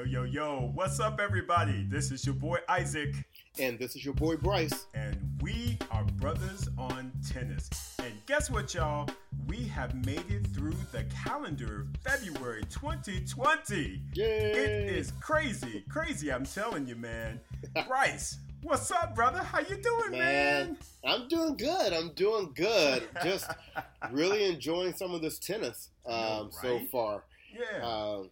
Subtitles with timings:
[0.00, 1.84] Yo, yo, yo, what's up, everybody?
[1.86, 3.14] This is your boy Isaac.
[3.58, 4.86] And this is your boy Bryce.
[4.94, 7.68] And we are brothers on tennis.
[7.98, 9.10] And guess what, y'all?
[9.46, 14.00] We have made it through the calendar February 2020.
[14.14, 14.24] Yay!
[14.24, 17.38] It is crazy, crazy, I'm telling you, man.
[17.86, 19.42] Bryce, what's up, brother?
[19.42, 20.66] How you doing, man?
[20.66, 21.92] Man, I'm doing good.
[21.92, 23.06] I'm doing good.
[23.22, 23.50] Just
[24.12, 27.24] really enjoying some of this tennis um, know, so far.
[27.52, 27.84] Yeah.
[27.86, 28.30] Um,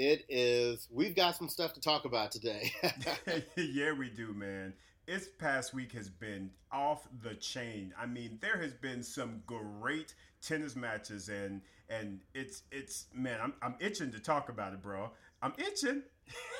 [0.00, 0.88] it is.
[0.90, 2.72] We've got some stuff to talk about today.
[3.56, 4.72] yeah, we do, man.
[5.06, 7.92] This past week has been off the chain.
[8.00, 13.52] I mean, there has been some great tennis matches, and and it's it's man, I'm
[13.60, 15.10] I'm itching to talk about it, bro.
[15.42, 16.02] I'm itching.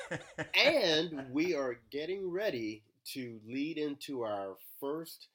[0.53, 2.83] and we are getting ready
[3.13, 5.29] to lead into our first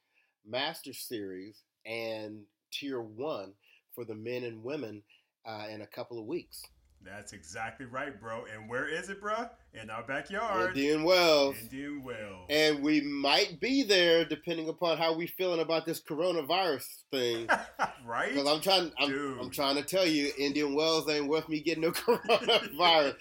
[0.49, 3.55] Master Series and Tier One
[3.97, 5.03] for the men and women
[5.45, 6.63] uh, in a couple of weeks.
[7.07, 8.45] That's exactly right, bro.
[8.53, 9.49] And where is it, bro?
[9.81, 10.77] In our backyard.
[10.77, 11.55] Indian Wells.
[11.63, 12.47] Indian Wells.
[12.51, 17.49] And we might be there depending upon how we feeling about this coronavirus thing.
[18.05, 18.31] right?
[18.31, 19.39] Because I'm trying, I'm.
[19.41, 23.15] I'm trying to tell you, Indian Wells ain't worth me getting no coronavirus.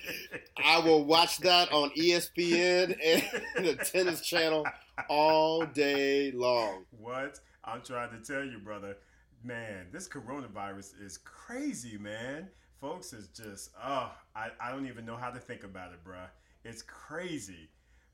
[0.58, 4.66] I will watch that on ESPN and the tennis channel
[5.09, 6.86] all day long.
[6.99, 7.39] What?
[7.64, 8.97] I'm trying to tell you, brother.
[9.44, 12.49] Man, this coronavirus is crazy, man.
[12.86, 16.28] Folks is just, oh, I, I don't even know how to think about it, bruh.
[16.64, 17.67] It's crazy.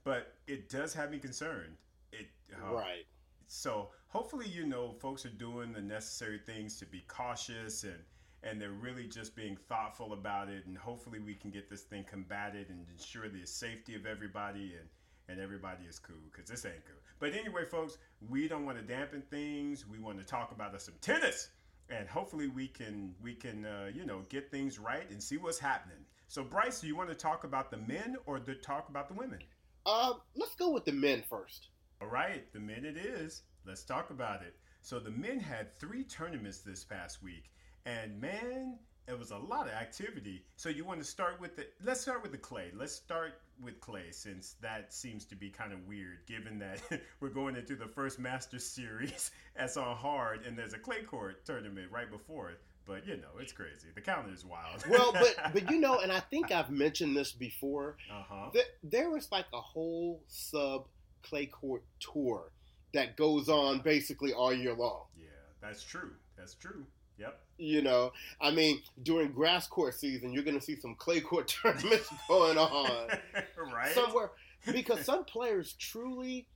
[0.05, 1.75] But it does have me concerned.
[2.13, 2.27] It
[2.63, 2.75] oh.
[2.75, 3.03] Right.
[3.47, 7.99] So hopefully, you know, folks are doing the necessary things to be cautious and
[8.43, 10.65] and they're really just being thoughtful about it.
[10.65, 14.87] And hopefully, we can get this thing combated and ensure the safety of everybody and
[15.27, 16.95] and everybody is cool because this ain't good.
[17.19, 17.97] But anyway, folks,
[18.29, 19.85] we don't want to dampen things.
[19.85, 21.49] We want to talk about us some tennis,
[21.89, 25.59] and hopefully, we can we can uh, you know get things right and see what's
[25.59, 26.05] happening.
[26.27, 29.13] So, Bryce, do you want to talk about the men or the talk about the
[29.15, 29.39] women?
[29.85, 31.67] Uh, let's go with the men first.
[32.01, 33.43] All right, the men it is.
[33.65, 34.55] Let's talk about it.
[34.81, 37.51] So the men had three tournaments this past week,
[37.85, 40.43] and man, it was a lot of activity.
[40.55, 41.65] So you want to start with the?
[41.83, 42.71] Let's start with the clay.
[42.75, 46.81] Let's start with clay since that seems to be kind of weird, given that
[47.19, 51.45] we're going into the first Masters series that's on hard, and there's a clay court
[51.45, 52.59] tournament right before it.
[52.85, 53.87] But you know, it's crazy.
[53.93, 54.83] The calendar is wild.
[54.89, 57.97] Well, but but you know, and I think I've mentioned this before.
[58.11, 58.49] uh huh.
[58.53, 60.87] Th- there was like a whole sub
[61.23, 62.51] clay court tour
[62.93, 65.03] that goes on basically all year long.
[65.15, 65.27] Yeah,
[65.61, 66.11] that's true.
[66.37, 66.85] That's true.
[67.21, 67.39] Yep.
[67.57, 68.11] You know,
[68.41, 72.57] I mean, during grass court season, you're going to see some clay court tournaments going
[72.57, 73.07] on
[73.73, 73.93] right.
[73.93, 74.31] somewhere
[74.71, 76.47] because some players truly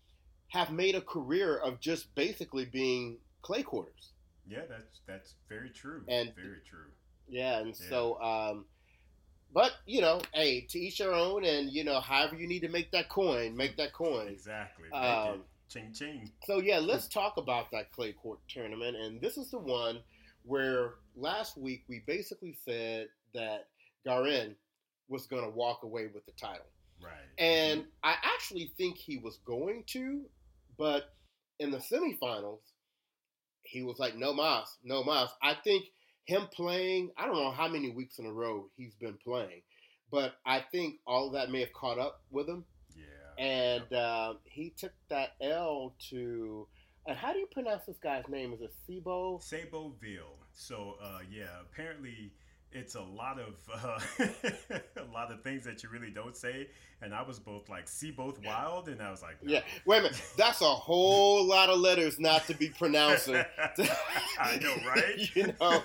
[0.48, 4.12] have made a career of just basically being clay courters.
[4.48, 6.04] Yeah, that's that's very true.
[6.08, 6.90] And- very true.
[7.28, 7.90] Yeah, and Yeah.
[7.90, 8.66] so, um,
[9.54, 12.68] but you know, hey, to each their own, and you know, however you need to
[12.70, 14.28] make that coin, make that coin.
[14.28, 14.92] Exactly.
[14.92, 15.44] Um.
[15.68, 16.32] Ching ching.
[16.46, 20.00] So yeah, let's talk about that clay court tournament, and this is the one
[20.46, 23.68] where last week we basically said that
[24.06, 24.56] Garin
[25.10, 26.66] was going to walk away with the title,
[27.04, 27.14] Right.
[27.38, 30.26] and I actually think he was going to,
[30.78, 31.14] but
[31.60, 32.62] in the semifinals,
[33.64, 35.86] he was like, "No mas, no mas." I think
[36.26, 39.62] him playing, I don't know how many weeks in a row he's been playing,
[40.12, 43.44] but I think all of that may have caught up with him yeah.
[43.44, 46.68] and uh, he took that L to.
[47.08, 48.54] And how do you pronounce this guy's name?
[48.54, 49.40] Is it Sibo?
[49.42, 50.38] Saboville.
[50.54, 52.32] So uh, yeah, apparently
[52.72, 54.00] it's a lot of uh,
[54.98, 56.68] a lot of things that you really don't say,
[57.02, 59.54] and I was both like Seyboth Wild, and I was like, no.
[59.54, 59.62] Yeah.
[59.86, 60.22] Wait a minute.
[60.38, 63.36] That's a whole lot of letters not to be pronouncing.
[64.40, 65.36] I know, right?
[65.36, 65.84] You know.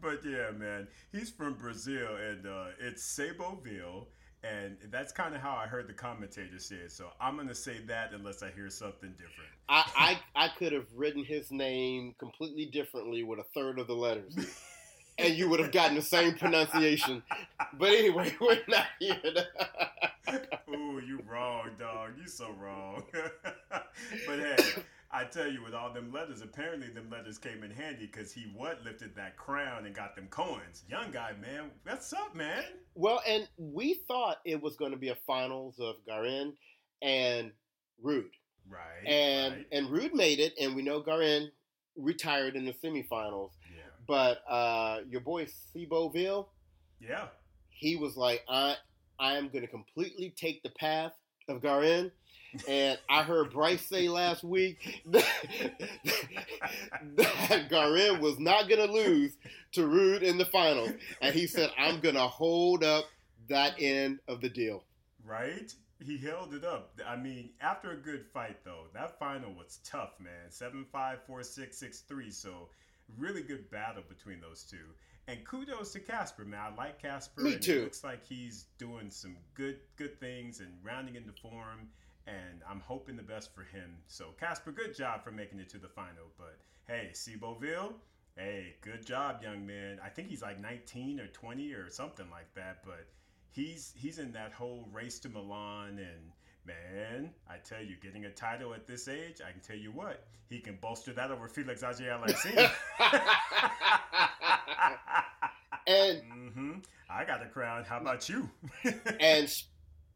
[0.00, 4.06] but yeah, man, he's from Brazil, and uh, it's Saboville.
[4.44, 6.92] And that's kind of how I heard the commentator say it.
[6.92, 9.50] So I'm going to say that unless I hear something different.
[9.68, 13.94] I, I I could have written his name completely differently with a third of the
[13.94, 14.36] letters,
[15.18, 17.22] and you would have gotten the same pronunciation.
[17.72, 19.16] But anyway, we're not here.
[19.22, 20.42] To...
[20.70, 22.10] Ooh, you wrong, dog.
[22.20, 23.04] You so wrong.
[23.12, 24.56] but hey,
[25.14, 28.50] I tell you, with all them letters, apparently them letters came in handy because he
[28.52, 30.82] what lifted that crown and got them coins.
[30.90, 31.70] Young guy, man.
[31.84, 32.64] What's up, man?
[32.96, 36.54] Well, and we thought it was going to be a finals of Garin
[37.00, 37.52] and
[38.04, 38.24] Ruud.
[38.68, 39.06] Right.
[39.06, 39.66] and right.
[39.70, 41.52] and Ruud made it, and we know Garin
[41.96, 43.50] retired in the semifinals.
[43.72, 46.46] yeah, But uh, your boy Seboville,
[46.98, 47.26] yeah.
[47.68, 48.74] he was like, I
[49.20, 51.12] I am going to completely take the path
[51.48, 52.10] of Garin.
[52.68, 55.24] And I heard Bryce say last week that,
[57.16, 59.36] that Garin was not going to lose
[59.72, 60.92] to Ruud in the finals.
[61.20, 63.06] And he said, I'm going to hold up
[63.48, 64.84] that end of the deal.
[65.26, 65.72] Right?
[66.04, 67.00] He held it up.
[67.06, 70.50] I mean, after a good fight, though, that final was tough, man.
[70.50, 72.30] 7 5, 4 6, 6 3.
[72.30, 72.68] So,
[73.16, 74.86] really good battle between those two.
[75.26, 76.60] And kudos to Casper, man.
[76.60, 77.40] I like Casper.
[77.40, 77.78] Me and too.
[77.78, 81.88] It looks like he's doing some good good things and rounding into form.
[82.26, 83.96] And I'm hoping the best for him.
[84.06, 86.24] So, Casper, good job for making it to the final.
[86.38, 87.92] But hey, Ceboville,
[88.36, 89.98] hey, good job, young man.
[90.02, 92.82] I think he's like 19 or 20 or something like that.
[92.84, 93.06] But
[93.52, 96.32] he's he's in that whole race to Milan and
[96.66, 100.24] man, I tell you, getting a title at this age, I can tell you what,
[100.48, 102.70] he can bolster that over Felix Auger-Aliassime.
[105.86, 106.72] and mm-hmm.
[107.08, 107.84] I got a crown.
[107.84, 108.50] How about you?
[109.20, 109.48] and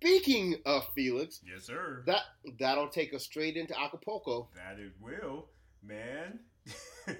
[0.01, 2.03] speaking of Felix, yes, sir.
[2.07, 2.23] that
[2.59, 4.49] that'll take us straight into Acapulco.
[4.55, 5.47] That it will,
[5.83, 6.41] man.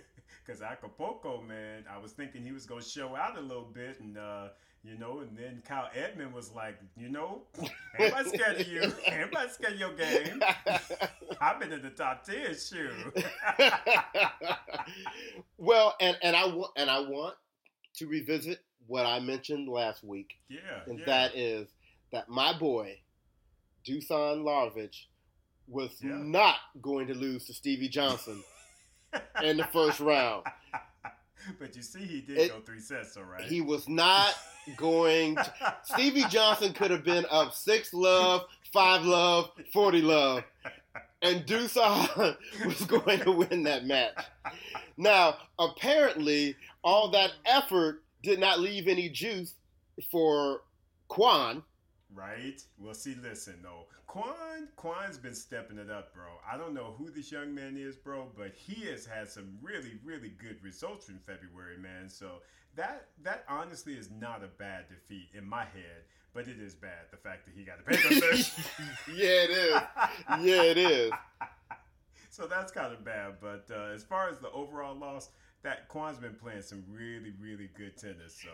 [0.49, 4.01] Because Acapulco, man, I was thinking he was going to show out a little bit,
[4.01, 4.49] and uh,
[4.83, 8.81] you know, and then Kyle Edmund was like, you know, ain't nobody scared of you.
[9.09, 10.43] Am nobody scared of your game.
[11.39, 12.91] I've been in the top ten, shoe.
[15.59, 17.35] well, and and I want and I want
[17.97, 21.05] to revisit what I mentioned last week, yeah, and yeah.
[21.05, 21.69] that is
[22.13, 22.99] that my boy
[23.87, 24.95] Dusan Lajovic
[25.67, 26.17] was Yeah.
[26.19, 28.43] not going to lose to Stevie Johnson
[29.43, 30.45] in the first round.
[31.59, 33.43] but you see, he did It- go three sets, all right.
[33.45, 34.35] He was not
[34.77, 35.37] going.
[35.37, 40.43] To, Stevie Johnson could have been up six love, five love, forty love,
[41.23, 44.15] and Dusan was going to win that match.
[44.97, 49.55] Now, apparently, all that effort did not leave any juice
[50.11, 50.63] for
[51.11, 51.63] Kwon.
[52.15, 52.63] Right?
[52.79, 56.25] Well, see, listen though, Kwon Kwon's been stepping it up, bro.
[56.51, 59.99] I don't know who this young man is, bro, but he has had some really,
[60.05, 62.09] really good results from February, man.
[62.09, 62.41] So
[62.77, 67.11] that that honestly is not a bad defeat in my head, but it is bad
[67.11, 68.53] the fact that he got a fish.
[69.15, 69.83] Yeah, it is.
[70.41, 71.13] Yeah, it is.
[72.31, 73.35] so that's kind of bad.
[73.41, 75.31] But uh, as far as the overall loss,
[75.63, 78.39] that Kwon's been playing some really, really good tennis.
[78.43, 78.51] So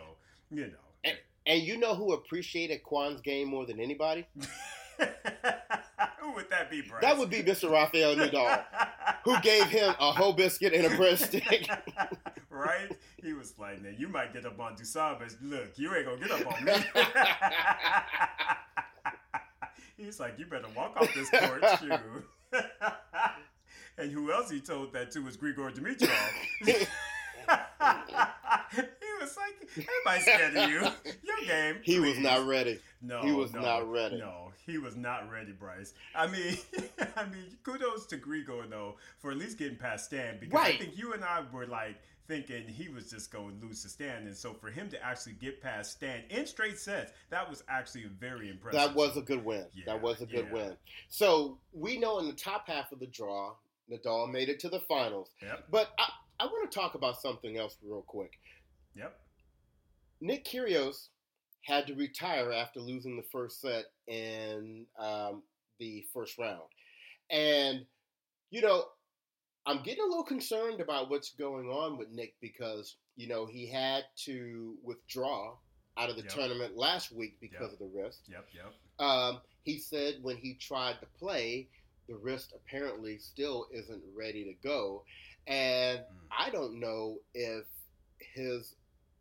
[0.51, 0.73] you know.
[1.03, 1.17] And
[1.53, 4.25] you know who appreciated Kwon's game more than anybody?
[6.19, 7.01] Who would that be, Bryce?
[7.01, 7.69] That would be Mr.
[7.69, 8.63] Rafael Nadal,
[9.23, 11.67] who gave him a whole biscuit and a breadstick.
[12.49, 12.91] right?
[13.21, 16.19] He was like, "Now you might get up on Dusan, but look, you ain't gonna
[16.19, 16.73] get up on me."
[20.05, 22.23] He's like, "You better walk off this court, shoe."
[23.97, 26.87] and who else he told that to was Grigor Dimitrov.
[29.19, 31.11] Was like, "Everybody's scared of you.
[31.23, 32.79] Your game." He was not ready.
[33.01, 34.17] No, He was no, not ready.
[34.17, 35.93] No, he was not ready, Bryce.
[36.15, 36.57] I mean,
[37.15, 40.97] I mean, kudos to Grigor though for at least getting past Stan because I think
[40.97, 41.97] you and I were like
[42.27, 45.33] thinking he was just going to lose to Stan, and so for him to actually
[45.33, 48.79] get past Stan in straight sets, that was actually very impressive.
[48.79, 49.65] That was a good win.
[49.73, 50.53] Yeah, that was a good yeah.
[50.53, 50.77] win.
[51.07, 53.55] So we know in the top half of the draw,
[53.91, 55.29] Nadal made it to the finals.
[55.41, 55.65] Yep.
[55.69, 56.09] But I,
[56.39, 58.39] I want to talk about something else real quick.
[58.95, 59.19] Yep.
[60.21, 61.07] Nick Kyrgios
[61.63, 65.43] had to retire after losing the first set in um,
[65.79, 66.61] the first round,
[67.29, 67.85] and
[68.51, 68.85] you know,
[69.65, 73.67] I'm getting a little concerned about what's going on with Nick because you know he
[73.67, 75.55] had to withdraw
[75.97, 76.31] out of the Yep.
[76.33, 77.73] tournament last week because Yep.
[77.73, 78.21] of the wrist.
[78.27, 78.47] Yep.
[78.53, 78.73] Yep.
[78.99, 81.67] Um, he said when he tried to play,
[82.07, 85.03] the wrist apparently still isn't ready to go,
[85.47, 86.27] and Mm.
[86.31, 87.65] I don't know if
[88.19, 88.75] his,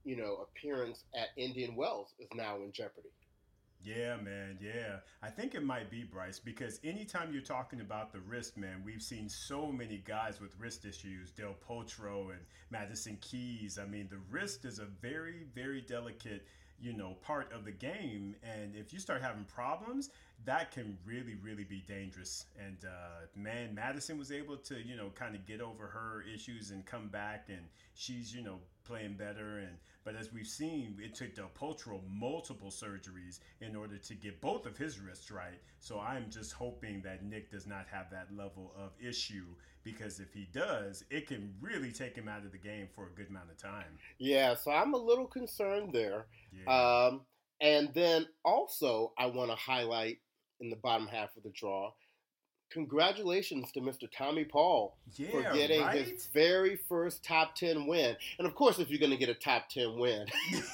[0.04, 3.10] you know, appearance at Indian Wells is now in jeopardy.
[3.84, 4.58] Yeah, man.
[4.62, 5.00] Yeah.
[5.22, 9.02] I think it might be Bryce because anytime you're talking about the wrist, man, we've
[9.02, 11.30] seen so many guys with wrist issues.
[11.30, 13.78] Del Potro and Madison Keys.
[13.78, 16.46] I mean, the wrist is a very, very delicate,
[16.80, 18.34] you know, part of the game.
[18.42, 20.08] And if you start having problems,
[20.46, 22.46] that can really, really be dangerous.
[22.58, 26.70] And uh, man, Madison was able to, you know, kind of get over her issues
[26.70, 29.58] and come back, and she's, you know, playing better.
[29.58, 34.40] And but as we've seen, it took Del Potro multiple surgeries in order to get
[34.40, 35.60] both of his wrists right.
[35.80, 39.46] So I'm just hoping that Nick does not have that level of issue
[39.82, 43.10] because if he does, it can really take him out of the game for a
[43.10, 43.98] good amount of time.
[44.18, 46.26] Yeah, so I'm a little concerned there.
[46.52, 47.06] Yeah.
[47.06, 47.22] Um,
[47.60, 50.18] and then also, I want to highlight
[50.60, 51.92] in the bottom half of the draw.
[52.74, 54.08] Congratulations to Mr.
[54.10, 56.04] Tommy Paul yeah, for getting right?
[56.04, 58.16] his very first top 10 win.
[58.38, 60.26] And of course, if you're going to get a top 10 win,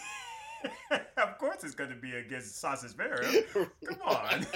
[1.19, 3.23] of course, it's going to be against Sausage Bear.
[3.53, 4.47] Come on.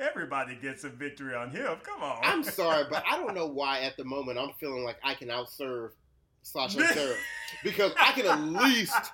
[0.00, 1.76] Everybody gets a victory on him.
[1.84, 2.18] Come on.
[2.24, 5.28] I'm sorry, but I don't know why at the moment I'm feeling like I can
[5.28, 5.90] outserve
[6.42, 7.16] Sasha Zverev
[7.62, 9.12] because I can at least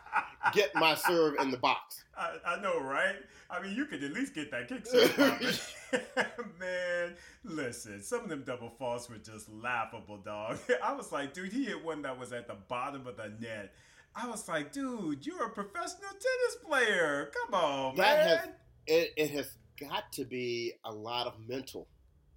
[0.55, 2.05] get my serve in the box.
[2.17, 3.17] I, I know, right?
[3.51, 5.49] I mean, you could at least get that kick serve popping.
[6.61, 10.59] Man, listen, some of them double faults were just laughable, dog.
[10.85, 13.73] I was like, dude, he hit one that was at the bottom of the net.
[14.15, 17.31] I was like, dude, you're a professional tennis player.
[17.45, 18.39] Come on, That man.
[18.39, 18.49] has-
[18.87, 21.87] It, it has got to be a lot of mental.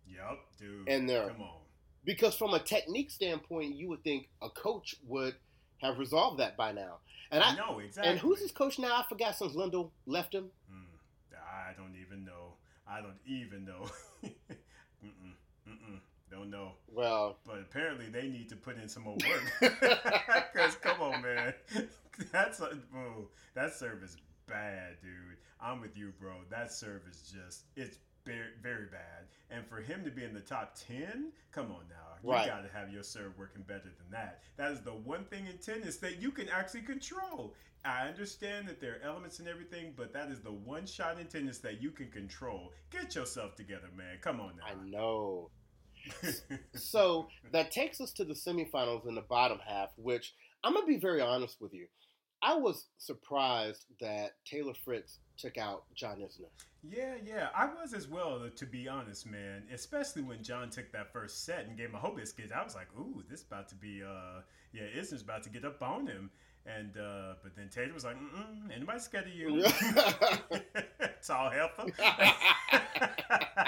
[0.08, 0.90] Yep, dude.
[0.90, 1.28] And there.
[1.30, 1.56] Come on.
[2.04, 5.36] Because from a technique standpoint, you would think a coach would
[5.82, 6.98] have resolved that by now.
[7.32, 8.12] And I know exactly.
[8.12, 8.96] and who's his coach now?
[8.96, 10.46] I forgot since Lendl left him.
[10.72, 10.86] Mm,
[11.36, 12.56] I don't even know.
[12.90, 13.86] I don't even know.
[14.26, 15.34] mm-mm,
[15.68, 16.00] mm-mm,
[16.32, 16.72] don't know.
[16.92, 19.72] Well, But apparently they need to put in some more work.
[20.54, 21.54] Because come on, man,
[22.32, 24.18] that's a, oh, that serve is
[24.48, 25.38] bad, dude.
[25.62, 26.34] I'm with you, bro.
[26.50, 27.98] That serve is just it's
[28.34, 29.28] very very bad.
[29.52, 32.48] And for him to be in the top ten, come on now, you Right.
[32.48, 34.44] got to have your serve working better than that.
[34.58, 37.56] That is the one thing in tennis that you can actually control.
[37.86, 41.28] I understand that there are elements and everything, but that is the one shot in
[41.28, 42.74] tennis that you can control.
[42.92, 44.18] Get yourself together, man.
[44.22, 44.66] Come on now.
[44.66, 45.50] I know.
[46.76, 50.34] So that takes us to the semifinals in the bottom half, which
[50.64, 51.88] I'm gonna be very honest with you.
[52.42, 56.50] I was surprised that Taylor Fritz took out John Isner.
[56.82, 59.64] Yeah, yeah, I was as well, to be honest, man.
[59.74, 62.52] Especially when John took that first set and gave him a whole biscuit.
[62.56, 65.82] I was like, ooh, this about to be, uh, yeah, Isner's about to get up
[65.82, 66.30] on him.
[66.66, 69.64] And, uh, but then Taylor was like, mm-mm, anybody scared of you?
[71.28, 71.86] Tall heifer.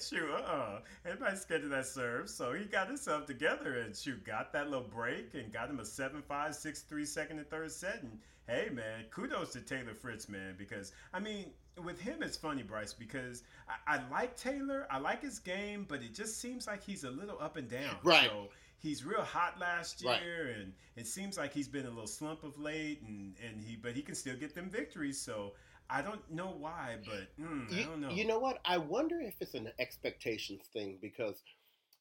[0.00, 0.80] and shoot, uh-uh.
[1.04, 2.28] Everybody scared of that serve.
[2.28, 5.82] So he got himself together and shoot, got that little break and got him a
[5.82, 8.02] 7-5, 6-3 second and third set.
[8.02, 11.46] And hey, man, kudos to Taylor Fritz, man, because, I mean,
[11.84, 14.86] with him, it's funny, Bryce, because I, I like Taylor.
[14.90, 17.96] I like his game, but it just seems like he's a little up and down.
[18.02, 18.28] Right.
[18.28, 20.20] So he's real hot last Right.
[20.22, 23.76] year, and it seems like he's been a little slump of late, and, and he
[23.76, 25.20] but he can still get them victories.
[25.20, 25.52] So
[25.92, 28.10] I don't know why, but mm, I You, don't know.
[28.10, 28.60] you know what?
[28.64, 31.42] I wonder if it's an expectations thing because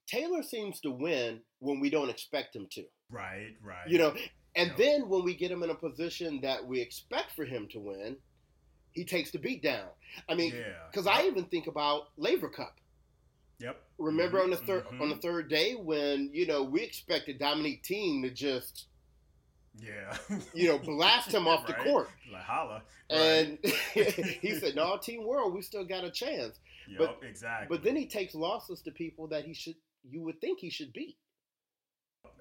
[0.07, 2.85] Taylor seems to win when we don't expect him to.
[3.11, 3.87] right, right.
[3.87, 4.15] You know,
[4.55, 4.75] and Yeah.
[4.77, 8.17] then when we get him in a position that we expect for him to win,
[8.91, 9.89] he takes the beat down.
[10.27, 10.87] I mean, yeah.
[10.91, 12.75] because I even think about Laver Cup.
[13.59, 13.81] Yep.
[13.97, 15.01] Remember Mhm, on the 3rd mhm.
[15.01, 18.87] on the third day when you know we expected Dominique Thiem to just
[19.81, 20.17] Yeah.
[20.53, 22.83] you know blast him off the court, Like holla.
[23.09, 23.57] and
[23.93, 26.59] he said, "No, Team World, we still got a chance."
[26.89, 27.67] Yep, but- exactly.
[27.69, 29.75] But then he takes losses to people that he should
[30.09, 31.17] you would think he should beat.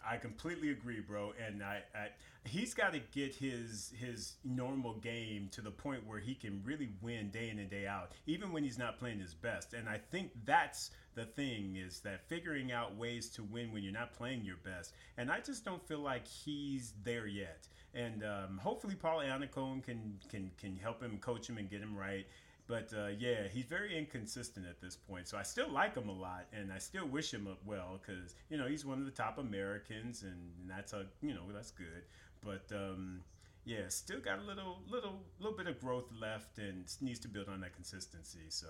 [0.06, 1.32] I completely agree, bro.
[1.44, 2.08] And I, I
[2.44, 6.90] he's got to get his his normal game to the point where he can really
[7.02, 9.74] win day in and day out, even when he's not playing his best.
[9.74, 13.92] And I think that's the thing is that figuring out ways to win when you're
[13.92, 14.94] not playing your best.
[15.16, 17.68] And I just don't feel like he's there yet.
[17.94, 21.96] And um, hopefully, Paul Annacone can can can help him, coach him, and get him
[21.96, 22.26] right.
[22.68, 25.26] But uh, yeah, he's very inconsistent at this point.
[25.26, 28.58] So I still like him a lot, and I still wish him well because you
[28.58, 32.04] know he's one of the top Americans, and that's a you know that's good.
[32.44, 33.22] But um,
[33.64, 37.48] yeah, still got a little little little bit of growth left, and needs to build
[37.48, 38.50] on that consistency.
[38.50, 38.68] So,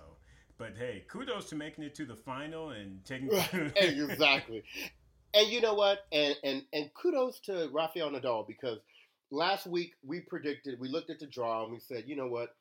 [0.59, 3.31] but hey, kudos to making it to the final and taking
[3.77, 4.63] exactly.
[5.35, 6.07] And you know what?
[6.13, 8.79] And and and kudos to Rafael Nadal because
[9.33, 12.55] last week we predicted, we looked at the draw and we said, you know what?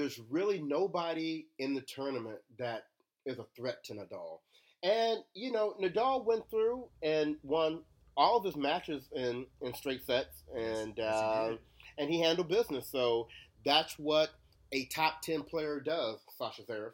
[0.00, 2.84] There's really nobody in the tournament that
[3.26, 4.38] is a threat to Nadal.
[4.82, 7.82] And you know, Nadal went through and won
[8.16, 11.50] all of his matches in in straight sets, and uh,
[11.98, 12.88] and he handled business.
[12.90, 13.28] So
[13.62, 14.30] that's what
[14.72, 16.92] a top ten player does, Sasha Zverev.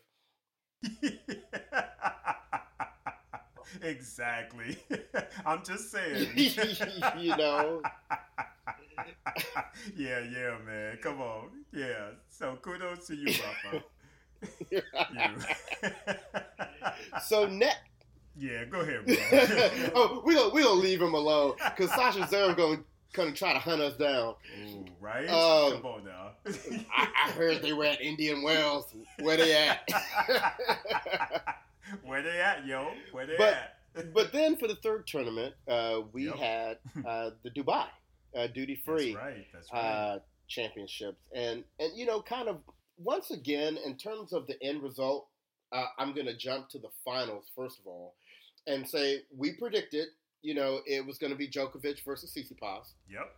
[3.82, 4.78] exactly.
[5.46, 6.28] I'm just saying.
[7.18, 7.82] You know.
[9.97, 10.99] yeah, yeah, man.
[11.02, 11.49] Come on.
[11.73, 12.11] Yeah.
[12.28, 13.35] So kudos to you,
[13.73, 13.83] Rafa.
[17.23, 17.78] So next,
[18.38, 19.16] yeah, go ahead, bro.
[19.95, 22.78] oh, we gonna we gonna leave him alone because Sasha Zverev gonna
[23.14, 24.35] gonna try to hunt us down.
[24.68, 25.28] Ooh, right?
[25.28, 26.30] Um, Come on now.
[26.95, 28.95] I, I heard they were at Indian Wells.
[29.21, 29.88] Where they at?
[32.04, 32.90] Where they at, yo?
[33.12, 33.73] Where they But- at?
[34.12, 36.37] but then for the third tournament, uh, we Yep.
[36.37, 37.87] had uh, the Dubai
[38.35, 39.47] uh, duty free That's right.
[39.52, 39.80] That's right.
[39.80, 40.18] uh,
[40.49, 42.59] championships, and and you know, kind of
[42.99, 45.28] once again in terms of the end result,
[45.73, 48.14] uh, I'm gonna jump to the finals first of all,
[48.66, 50.09] and say we predicted,
[50.42, 52.92] you know, it was gonna be Djokovic versus Tsitsipas.
[53.09, 53.35] yep.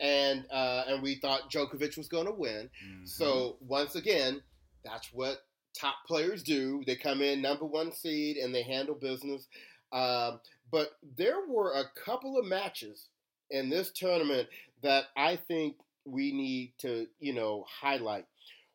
[0.00, 2.70] and uh, and we thought Djokovic was going to win.
[2.86, 3.08] Mhm.
[3.08, 4.42] So once again,
[4.84, 5.38] that's what
[5.78, 6.82] top players do.
[6.86, 9.46] They come in number one seed and they handle business.
[9.92, 13.08] Um, but there were a couple of matches
[13.50, 14.48] in this tournament
[14.82, 18.26] that I think we need to, you know, highlight.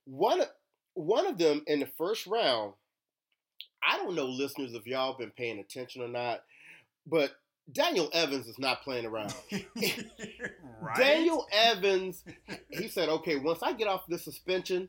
[0.05, 0.41] One
[0.94, 2.74] one of them in the first round,
[3.84, 6.44] I don't know, listeners, if y'all been paying attention or not,
[7.05, 7.32] but
[7.72, 9.34] Daniel Evans is not playing around.
[9.51, 10.98] right?
[10.98, 12.24] Daniel Evans,
[12.70, 14.88] he said, okay, once I get off this suspension,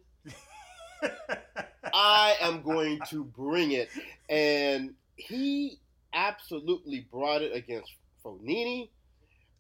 [1.92, 3.88] I am going to bring it.
[4.28, 5.78] And he
[6.12, 7.92] absolutely brought it against
[8.24, 8.90] Fognini,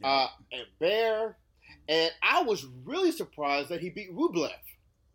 [0.00, 0.08] yeah.
[0.08, 1.36] uh, and Bear.
[1.88, 4.50] And I was really surprised that he beat Rublev.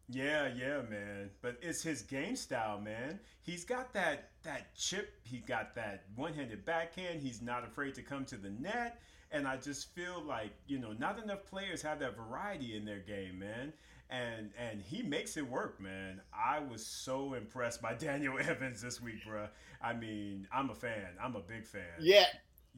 [0.07, 1.29] Yeah, yeah, man.
[1.41, 3.19] But it's his game style, man.
[3.41, 5.13] He's got that that chip.
[5.23, 7.21] He got that one-handed backhand.
[7.21, 9.00] He's not afraid to come to the net.
[9.31, 13.00] And I just feel like you know, not enough players have that variety in their
[13.00, 13.71] game, man.
[14.09, 16.19] And and he makes it work, man.
[16.33, 19.47] I was so impressed by Daniel Evans this week, bro.
[19.81, 21.07] I mean, I'm a fan.
[21.23, 21.83] I'm a big fan.
[22.01, 22.25] Yeah,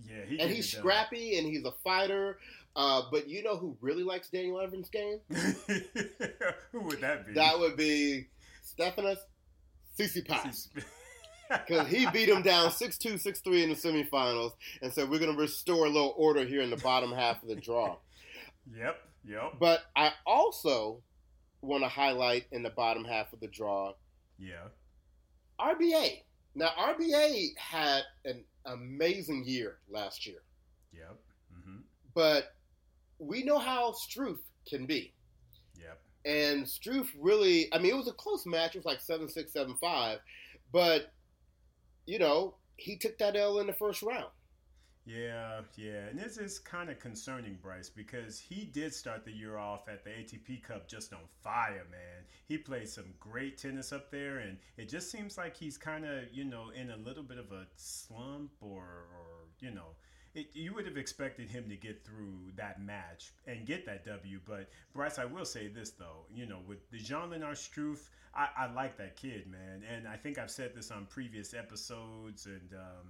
[0.01, 2.39] yeah, he and he's scrappy and he's a fighter.
[2.75, 5.19] Uh, but you know who really likes Daniel Evans' game?
[6.71, 7.33] who would that be?
[7.33, 8.27] That would be
[8.63, 9.17] Stefanos
[9.97, 10.69] Tsitsipas.
[11.49, 14.53] Because he beat him down 6-2, 6-3 in the semifinals.
[14.81, 17.49] And so we're going to restore a little order here in the bottom half of
[17.49, 17.97] the draw.
[18.75, 19.53] Yep, yep.
[19.59, 21.03] But I also
[21.61, 23.93] want to highlight in the bottom half of the draw.
[24.39, 24.69] Yeah.
[25.59, 26.21] RBA.
[26.55, 30.43] Now, RBA had an amazing year last year.
[30.91, 31.17] Yep.
[31.55, 31.77] Mm-hmm.
[32.13, 32.55] But
[33.19, 35.13] we know how Struff can be.
[35.79, 35.99] Yep.
[36.25, 38.75] And Struff really, I mean, it was a close match.
[38.75, 40.19] It was like 7 6, 7 5.
[40.71, 41.11] But,
[42.05, 44.31] you know, he took that L in the first round.
[45.05, 46.07] Yeah, yeah.
[46.09, 50.05] And this is kind of concerning, Bryce, because he did start the year off at
[50.05, 52.23] the ATP Cup just on fire, man.
[52.47, 56.23] He played some great tennis up there, and it just seems like he's kind of,
[56.31, 59.95] you know, in a little bit of a slump or, or you know,
[60.35, 64.39] it, you would have expected him to get through that match and get that W.
[64.45, 68.73] But Bryce, I will say this though, you know, with the Jan-Lennard Struff, I, I
[68.73, 73.07] like that kid, man, and I think I've said this on previous episodes, and um,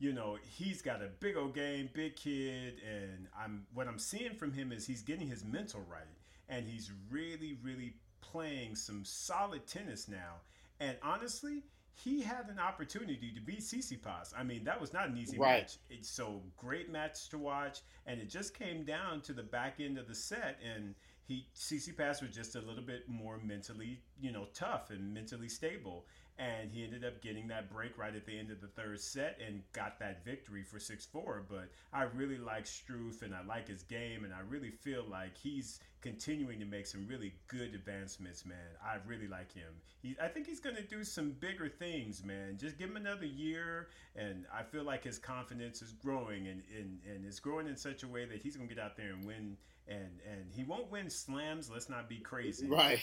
[0.00, 4.34] you know, he's got a big old game, big kid, and I'm what I'm seeing
[4.34, 6.02] from him is he's getting his mental right,
[6.48, 10.40] and he's really, really playing some solid tennis now.
[10.80, 14.32] And honestly, he had an opportunity to beat Tsitsipas.
[14.36, 15.62] I mean, that was not an easy right.
[15.62, 15.76] match.
[15.90, 19.98] It's so great match to watch, and it just came down to the back end
[19.98, 20.94] of the set, and
[21.26, 26.06] he Tsitsipas was just a little bit more mentally, you know, tough and mentally stable
[26.40, 29.38] and he ended up getting that break right at the end of the third set
[29.46, 33.82] and got that victory for 6-4 but i really like struff and i like his
[33.82, 38.56] game and i really feel like he's continuing to make some really good advancements man.
[38.82, 39.68] I really like him.
[40.02, 42.56] He, i think he's going to do some bigger things man.
[42.58, 46.98] Just give him another year and i feel like his confidence is growing and, and,
[47.06, 49.24] and it's growing in such a way that he's going to get out there and
[49.26, 49.56] win
[49.90, 51.68] and and he won't win slams.
[51.70, 53.00] Let's not be crazy, right?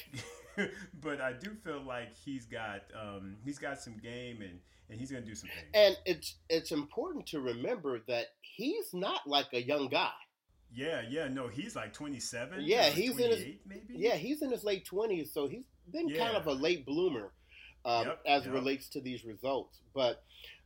[1.01, 5.11] but I do feel like he's got um, he's got some game and and he's
[5.11, 5.69] going to do some things.
[5.73, 10.11] And it's it's important to remember that he's not like a young guy.
[10.73, 12.61] Yeah, yeah, no, he's like twenty seven.
[12.61, 13.95] Yeah, he's in his maybe.
[13.95, 16.25] Yeah, he's in his late twenties, so he's been yeah.
[16.25, 17.31] kind of a late bloomer
[17.85, 18.53] um, yep, as yep.
[18.53, 19.79] it relates to these results.
[19.93, 20.23] But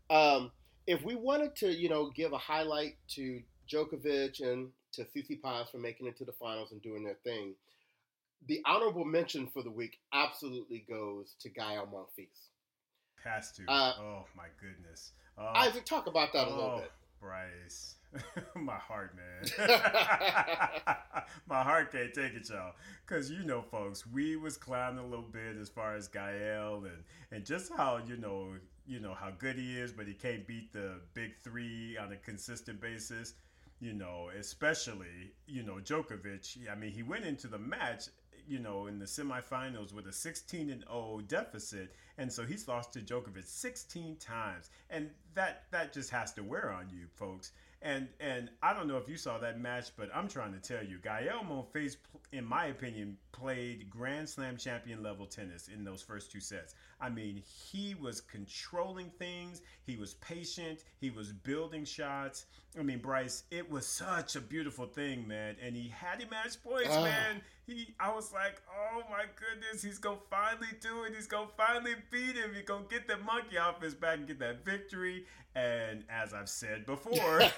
[0.10, 0.51] um,
[0.88, 5.77] if we wanted to, you know, give a highlight to Djokovic and to Tsitsipas for
[5.77, 7.56] making it to the finals and doing their thing.
[8.47, 12.49] The honorable mention for the week absolutely goes to Gael Monfils.
[13.23, 13.63] Has to.
[13.67, 15.12] Uh, oh my goodness.
[15.38, 16.91] Uh, Isaac, talk about that a little oh, bit.
[17.19, 17.95] Bryce.
[18.56, 19.69] my heart, man.
[21.47, 22.73] my heart can't take it, y'all.
[23.06, 27.04] Cause you know, folks, we was clowning a little bit as far as Gael and
[27.32, 28.56] and just how you know
[28.88, 32.17] you know how good he is, but he can't beat the big three on a
[32.17, 33.36] consistent basis
[33.81, 36.71] you know, especially, you know, Djokovic.
[36.71, 38.05] I mean, he went into the match,
[38.47, 42.93] you know, in the semifinals with a 16 and 0 deficit, and so he's lost
[42.93, 47.51] to Djokovic 16 times, and that that just has to wear on you, folks.
[47.81, 50.85] And and I don't know if you saw that match, but I'm trying to tell
[50.85, 51.97] you, Gael Monfils,
[52.31, 56.75] in my opinion, played Grand Slam champion level tennis in those first two sets.
[57.01, 59.61] I mean, he was controlling things.
[59.85, 60.83] He was patient.
[60.99, 62.45] He was building shots.
[62.79, 65.55] I mean, Bryce, it was such a beautiful thing, man.
[65.61, 67.03] And he had him match points, uh.
[67.03, 67.41] man.
[67.65, 71.13] He, I was like, oh my goodness, he's gonna finally do it.
[71.15, 72.51] He's gonna finally beat him.
[72.53, 75.25] He's gonna get the monkey off his back and get that victory.
[75.55, 77.39] And as I've said before,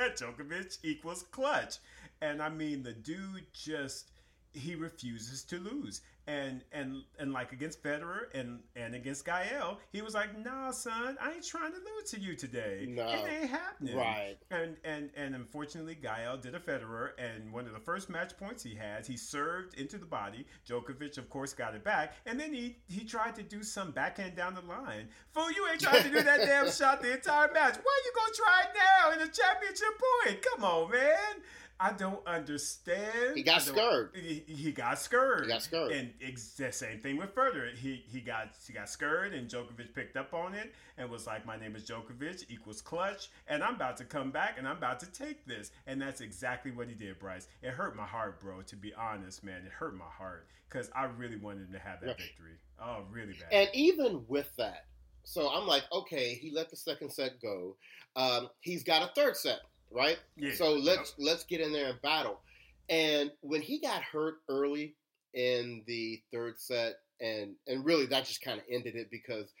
[0.00, 1.76] Djokovic equals clutch.
[2.20, 4.10] And I mean, the dude just
[4.52, 6.00] he refuses to lose.
[6.26, 11.16] And and and like against Federer and and against Gael, he was like, "Nah, son,
[11.20, 12.86] I ain't trying to lose to you today.
[12.88, 13.06] No.
[13.08, 14.36] It ain't happening." Right.
[14.50, 18.62] And and and unfortunately, Gael did a Federer, and one of the first match points
[18.62, 20.46] he had, he served into the body.
[20.68, 24.34] Djokovic, of course, got it back, and then he he tried to do some backhand
[24.34, 25.08] down the line.
[25.32, 27.76] Fool, you ain't trying to do that damn shot the entire match.
[27.82, 30.42] Why you gonna try it now in the championship point?
[30.42, 31.42] Come on, man.
[31.78, 33.36] I don't understand.
[33.36, 34.10] He got scared.
[34.14, 35.42] He, he got scared.
[35.44, 35.92] He got scared.
[35.92, 37.74] And the same thing with Federer.
[37.74, 41.44] He he got he got scared, and Djokovic picked up on it and was like,
[41.44, 45.00] "My name is Djokovic equals clutch, and I'm about to come back, and I'm about
[45.00, 47.46] to take this." And that's exactly what he did, Bryce.
[47.62, 48.62] It hurt my heart, bro.
[48.62, 52.00] To be honest, man, it hurt my heart because I really wanted him to have
[52.00, 52.24] that Yeah.
[52.26, 52.56] victory.
[52.78, 53.52] Oh, really bad.
[53.52, 54.86] And even with that,
[55.24, 57.76] so I'm like, okay, he let the second set go.
[58.14, 59.60] Um, he's got a third set,
[59.90, 60.18] right?
[60.36, 60.52] yeah.
[60.54, 61.26] So let's Yep.
[61.26, 62.40] let's get in there and battle.
[62.88, 64.96] And when he got hurt early
[65.34, 69.52] in the third set, and and really that just kind of ended it because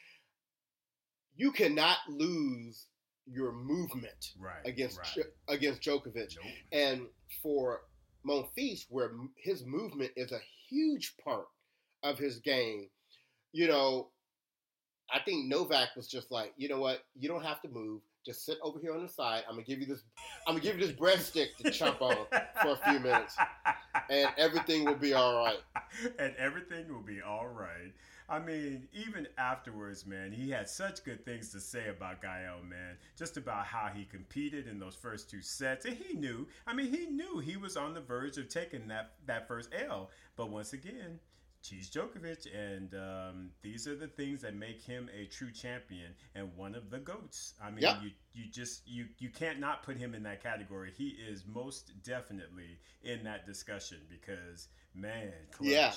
[1.34, 2.86] you cannot lose
[3.26, 5.26] your movement right against right.
[5.48, 6.36] Against Djokovic.
[6.36, 6.52] Nope.
[6.72, 7.06] And
[7.42, 7.80] for
[8.26, 11.46] Monfils, where his movement is a huge part
[12.02, 12.88] of his game,
[13.52, 14.10] you know,
[15.12, 18.02] I think Novak was just like, you know what, you don't have to move.
[18.26, 19.44] Just sit over here on the side.
[19.48, 20.02] I'm gonna give you this.
[20.48, 22.26] I'm gonna give you this breadstick to chomp on,
[22.60, 23.36] for a few minutes.
[24.10, 25.60] and everything will be all right.
[26.18, 27.92] and everything will be all right.
[28.28, 32.96] I mean, even afterwards, man, he had such good things to say about Gael, man.
[33.16, 36.48] Just about how he competed in those first two sets, and he knew.
[36.66, 40.10] I mean, he knew he was on the verge of taking that that first L.
[40.34, 41.20] But once again,
[41.68, 46.54] Cheese Djokovic, and um, these are the things that make him a true champion and
[46.56, 47.54] one of the goats.
[47.62, 48.02] I mean, Yep.
[48.02, 50.92] you you just you you can't not put him in that category.
[50.96, 55.92] He is most definitely in that discussion because man, clutch, Yeah.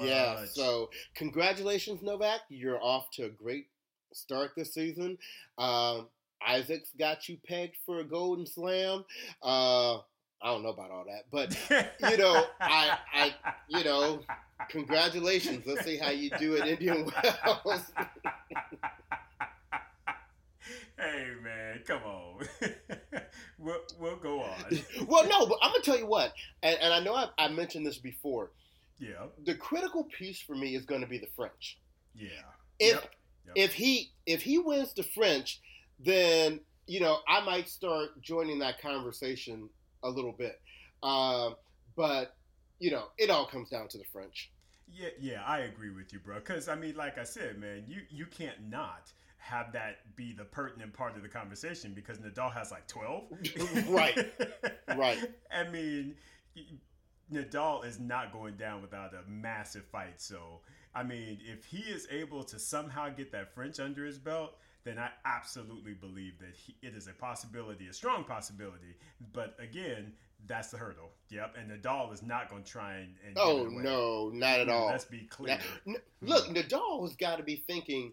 [0.00, 0.44] Yeah.
[0.46, 2.40] So congratulations, Novak.
[2.48, 3.66] You're off to a great
[4.12, 5.18] start this season.
[5.56, 6.08] Um,
[6.46, 9.04] Isaac's got you pegged for a Golden Slam.
[9.42, 9.98] Uh,
[10.40, 11.56] I don't know about all that, but
[12.10, 13.34] you know, I- I-
[13.68, 14.20] you know,
[14.68, 15.64] congratulations.
[15.66, 17.04] Let's see how you do at Indian
[17.64, 17.82] Wells.
[20.98, 22.46] hey man, come on.
[23.58, 24.64] we'll, we'll go on.
[25.06, 27.86] well, no, but I'm gonna tell you what, and, and I know I, I mentioned
[27.86, 28.50] this before.
[29.00, 31.78] Yeah, The critical piece for me is going to be the French.
[32.16, 32.28] yeah.
[32.80, 33.02] If Yep,
[33.46, 33.52] yep.
[33.56, 35.60] if he if he wins the French,
[36.00, 39.68] then you know I might start joining that conversation
[40.02, 40.60] a little bit.
[41.02, 41.54] Um,
[41.96, 42.36] but
[42.78, 44.50] you know, it all comes down to the French.
[44.86, 46.36] Yeah, yeah, I agree with you, bro.
[46.36, 50.44] Because I mean, like I said, man, you you can't not have that be the
[50.44, 53.24] pertinent part of the conversation because Nadal has like twelve.
[53.88, 54.18] Right,
[54.96, 55.18] right.
[55.52, 56.14] I mean,
[57.32, 60.20] Nadal is not going down without a massive fight.
[60.20, 60.60] So,
[60.94, 64.98] I mean, if he is able to somehow get that French under his belt, then
[64.98, 68.96] I absolutely believe that he, it is a possibility, a strong possibility.
[69.32, 70.12] But again,
[70.46, 71.10] that's the hurdle.
[71.30, 73.14] Yep, and Nadal is not going to try and.
[73.26, 74.86] and Oh no, not at all.
[74.86, 75.58] Let's be clear.
[75.86, 78.12] Now, n- look, Nadal has got to be thinking,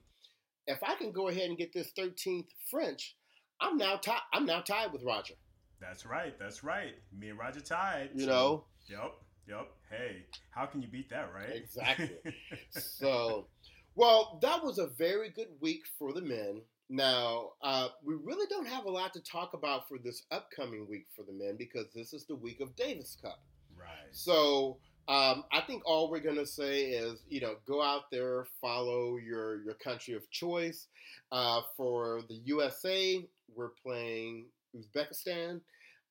[0.68, 3.16] if I can go ahead and get this 13th French,
[3.62, 4.22] I'm now tied.
[4.34, 5.36] I'm now tied with Roger.
[5.80, 6.38] That's right.
[6.40, 6.96] That's right.
[7.18, 8.10] Me and Roger tied.
[8.16, 9.14] You so- know, Yep.
[9.48, 9.68] Yep.
[9.90, 11.56] Hey, how can you beat that, right?
[11.56, 12.10] Exactly.
[12.70, 13.48] so,
[13.96, 16.62] well, that was a very good week for the men.
[16.90, 21.08] Now, uh, we really don't have a lot to talk about for this upcoming week
[21.16, 23.40] for the men because this is the week of Davis Cup.
[23.78, 23.90] right.
[24.12, 24.78] So,
[25.08, 29.64] um, I think all we're gonna say is, you know, go out there, follow your
[29.64, 30.88] your country of choice.
[31.32, 35.62] Uh, for the USA, we're playing Uzbekistan.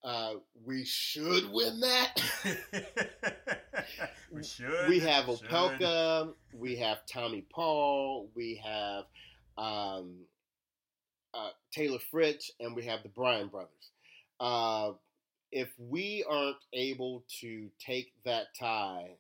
[0.05, 0.35] Uh,
[0.67, 2.23] we should win that.
[4.33, 4.89] we should.
[4.89, 5.49] we have should.
[5.49, 9.05] Opelka, we have Tommy Paul, we have
[9.57, 10.17] um,
[11.33, 13.71] uh, Taylor Fritz, and we have the Bryan brothers.
[14.41, 14.93] Uh,
[15.51, 19.17] if we aren't able to take that tie,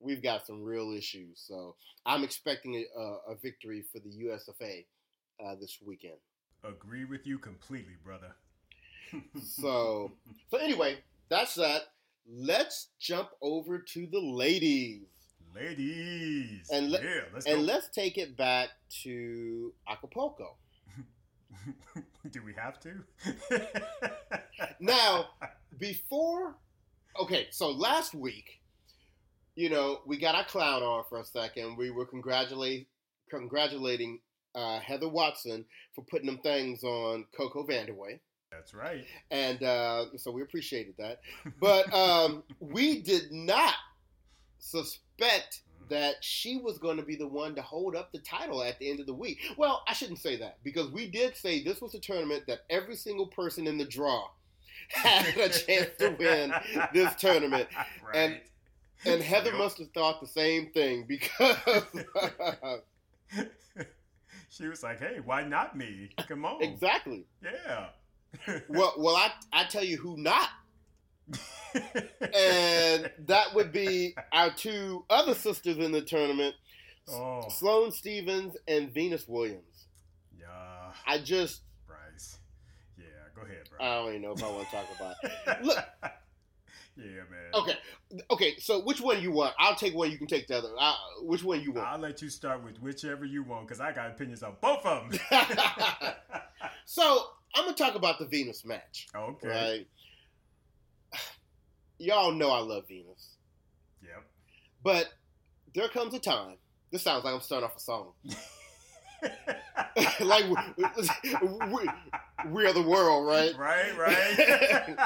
[0.00, 1.42] we've got some real issues.
[1.46, 4.84] So I'm expecting a, a, a victory for the USFA
[5.44, 6.18] uh, this weekend.
[6.64, 8.34] Agree with you completely, brother.
[9.42, 10.12] So,
[10.50, 11.82] so anyway, that's that.
[12.28, 15.02] Let's jump over to the ladies.
[15.54, 17.72] ladies, And le- yeah, let's And go.
[17.72, 18.70] let's take it back
[19.02, 20.56] to Acapulco.
[22.30, 22.92] Do we have to?
[24.80, 25.26] Now,
[25.78, 26.54] before,
[27.20, 28.60] okay, so last week,
[29.56, 31.76] you know, we got our clown on for a second.
[31.76, 32.88] We were congratulate,
[33.30, 34.20] congratulating
[34.54, 35.64] uh, Heather Watson
[35.94, 38.18] for putting them things on CoCo Vandeweghe.
[38.54, 39.04] That's right.
[39.30, 41.20] And uh, so we appreciated that.
[41.60, 43.74] But um, we did not
[44.58, 48.78] suspect that she was going to be the one to hold up the title at
[48.78, 49.38] the end of the week.
[49.58, 52.96] Well, I shouldn't say that because we did say this was a tournament that every
[52.96, 54.28] single person in the draw
[54.88, 56.52] had a chance to win
[56.92, 57.68] this tournament.
[58.06, 58.16] Right.
[58.16, 58.40] And
[59.06, 59.58] and Heather Yep.
[59.58, 61.56] must have thought the same thing because
[64.48, 66.10] she was like, "Hey, why not me?
[66.28, 67.24] Come on, exactly.
[67.42, 67.88] yeah."
[68.68, 70.48] Well, well, I I tell you who not,
[72.20, 76.54] and that would be our two other sisters in the tournament,
[77.08, 79.86] oh, Sloane Stevens and Venus Williams.
[80.38, 80.46] yeah,
[81.06, 82.38] I just Bryce.
[82.98, 83.86] Yeah, go ahead, bro.
[83.86, 85.62] I don't even know if I want to talk about it.
[85.64, 85.84] Look,
[86.96, 87.50] yeah, man.
[87.54, 87.74] okay,
[88.30, 88.54] okay.
[88.58, 89.54] So which one you want?
[89.58, 90.10] I'll take one.
[90.10, 90.68] You can take the other.
[90.78, 91.88] Uh, which one you want?
[91.88, 95.10] I'll let you start with whichever you want because I got opinions on both of
[95.10, 95.20] them.
[96.84, 99.06] so I'm gonna talk about the Venus match.
[99.14, 99.48] okay.
[99.48, 99.86] Right.
[101.98, 103.36] Y'all know I love Venus.
[104.02, 104.24] Yep.
[104.82, 105.08] But
[105.74, 106.56] there comes a time.
[106.90, 108.12] This sounds like I'm starting off a song.
[110.20, 110.84] like we,
[111.66, 111.88] we,
[112.50, 113.52] we are the world, right?
[113.58, 114.96] right, right.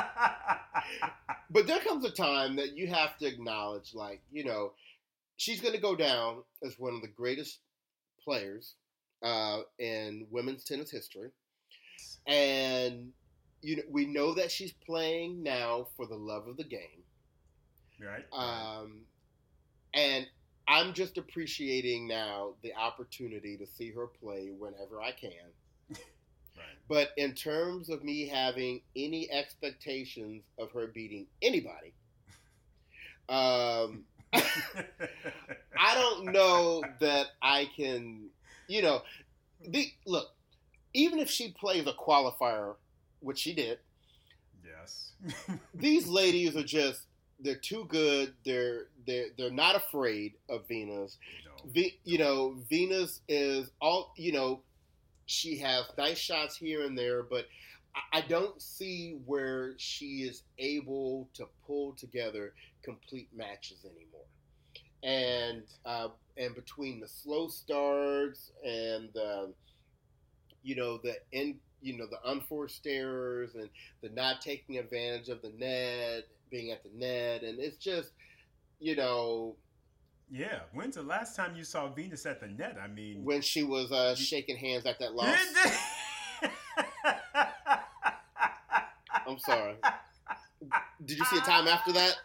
[1.50, 4.72] But there comes a time that you have to acknowledge, like you know,
[5.36, 7.60] she's going to go down as one of the greatest
[8.22, 8.74] players
[9.22, 11.30] uh, in women's tennis history,
[12.26, 13.12] and
[13.62, 17.02] you know we know that she's playing now for the love of the game.
[18.00, 18.24] right.
[18.32, 19.02] Um,
[19.94, 20.26] and
[20.68, 25.30] I'm just appreciating now the opportunity to see her play whenever I can.
[25.90, 25.98] right.
[26.88, 31.94] But in terms of me having any expectations of her beating anybody,
[33.30, 38.28] um, I don't know that I can,
[38.68, 39.02] you know,
[39.66, 40.28] the, look,
[40.98, 42.74] even if she plays a qualifier,
[43.20, 43.78] which she did,
[44.64, 45.12] yes.
[45.74, 47.02] these ladies are just
[47.40, 48.34] they're too good.
[48.44, 51.18] They're they're they're not afraid of Venus.
[51.44, 51.70] no.
[51.70, 54.62] V, you know, Venus is all you know.
[55.26, 57.46] She has nice shots here and there, but
[57.94, 64.24] I, I don't see where she is able to pull together complete matches anymore.
[65.02, 66.08] And uh,
[66.38, 69.46] and between the slow starts and uh,
[70.62, 73.68] you know the in you know the unforced errors and
[74.02, 78.10] the not taking advantage of the net, being at the net, and it's just
[78.80, 79.56] you know
[80.30, 80.60] Yeah.
[80.72, 82.76] When's the last time you saw Venus at the net?
[82.82, 85.38] I mean, when she was uh, shaking hands at that loss.
[89.26, 89.76] I'm sorry.
[91.04, 92.14] Did you see a time after that?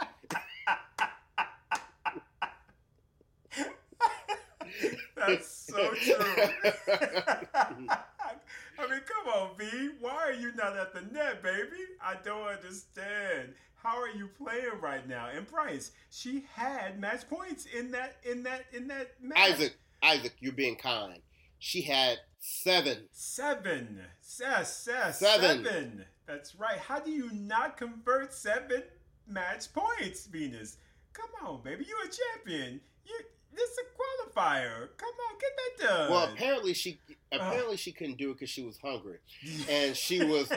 [5.16, 6.26] That's so true.
[8.80, 9.90] I mean, come on, V.
[10.00, 11.84] Why are you not at the net, baby?
[12.02, 13.54] I don't understand.
[13.76, 15.28] How are you playing right now?
[15.36, 19.38] And Bryce, she had match points in that in that in that match.
[19.38, 21.20] Isaac, Isaac, you're being kind.
[21.60, 22.98] She had seven.
[23.12, 24.00] Seven.
[24.40, 25.64] Yes, yes, Seven.
[25.66, 26.06] seven.
[26.26, 26.78] That's right.
[26.78, 28.84] How do you not convert seven
[29.28, 30.78] match points, Venus?
[31.12, 31.86] Come on, baby.
[31.88, 32.80] You're a champion.
[33.06, 33.20] You
[33.56, 33.82] this is a
[34.40, 34.88] qualifier.
[34.98, 36.12] Come on, get that done.
[36.12, 36.98] Well, apparently she
[37.32, 39.18] apparently she couldn't do it because she was hungry,
[39.70, 40.50] and she was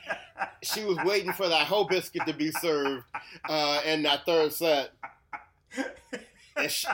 [0.62, 3.04] she was waiting for that whole biscuit to be served
[3.48, 4.92] uh, in that third set.
[6.56, 6.88] And she,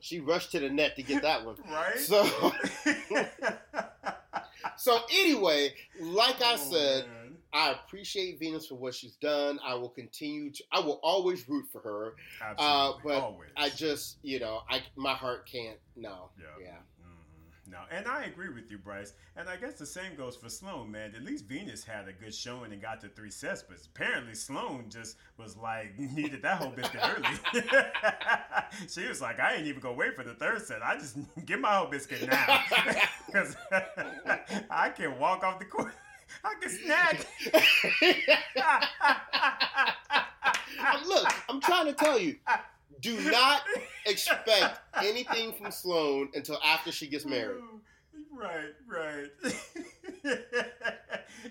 [0.00, 1.56] she rushed to the net to get that one.
[1.70, 1.98] right?
[1.98, 2.24] So
[4.76, 7.04] so anyway, like I Oh, said.
[7.54, 9.60] I appreciate Venus for what she's done.
[9.64, 10.64] I will continue to.
[10.72, 12.14] I will always root for her.
[12.42, 13.00] Absolutely.
[13.04, 13.50] but Always.
[13.56, 15.78] I just, you know, I my heart can't.
[15.96, 16.30] No.
[16.38, 16.46] Yeah.
[16.60, 16.76] Yeah.
[17.00, 17.70] Mhm.
[17.70, 19.14] No, and I agree with you, Bryce.
[19.36, 21.14] And I guess the same goes for Sloane, man.
[21.16, 24.90] At least Venus had a good showing and got to three sets, but apparently Sloane
[24.90, 27.62] just was like needed that whole biscuit early.
[28.88, 30.82] she was like, I ain't even gonna wait for the third set.
[30.82, 32.60] I just get my whole biscuit now
[33.26, 33.56] because
[34.70, 35.92] I can walk off the court.
[36.42, 37.26] I can snack.
[41.06, 42.36] Look, I'm trying to tell you.
[43.00, 43.62] Do not
[44.06, 47.62] expect anything from Sloane until after she gets married.
[48.32, 49.30] Right, right.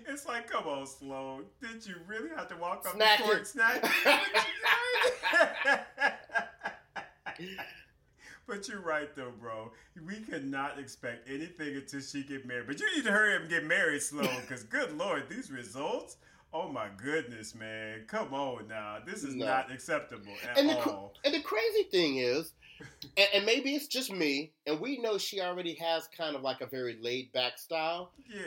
[0.07, 1.45] it's like, come on, Sloane.
[1.61, 3.83] Did you really have to walk off Snack the court snack?
[8.47, 9.71] but you're right, though, bro.
[10.05, 12.67] We cannot expect anything until she get married.
[12.67, 16.17] But you need to hurry up and get married, Sloane, because good lord, these results.
[16.55, 18.03] Oh my goodness, man!
[18.07, 19.45] Come on now, this is No.
[19.47, 21.13] not acceptable at And the, all.
[21.25, 22.51] and the crazy thing is,
[23.17, 26.61] and, and maybe it's just me, and we know she already has kind of like
[26.61, 28.11] a very laid back style.
[28.29, 28.39] Yeah,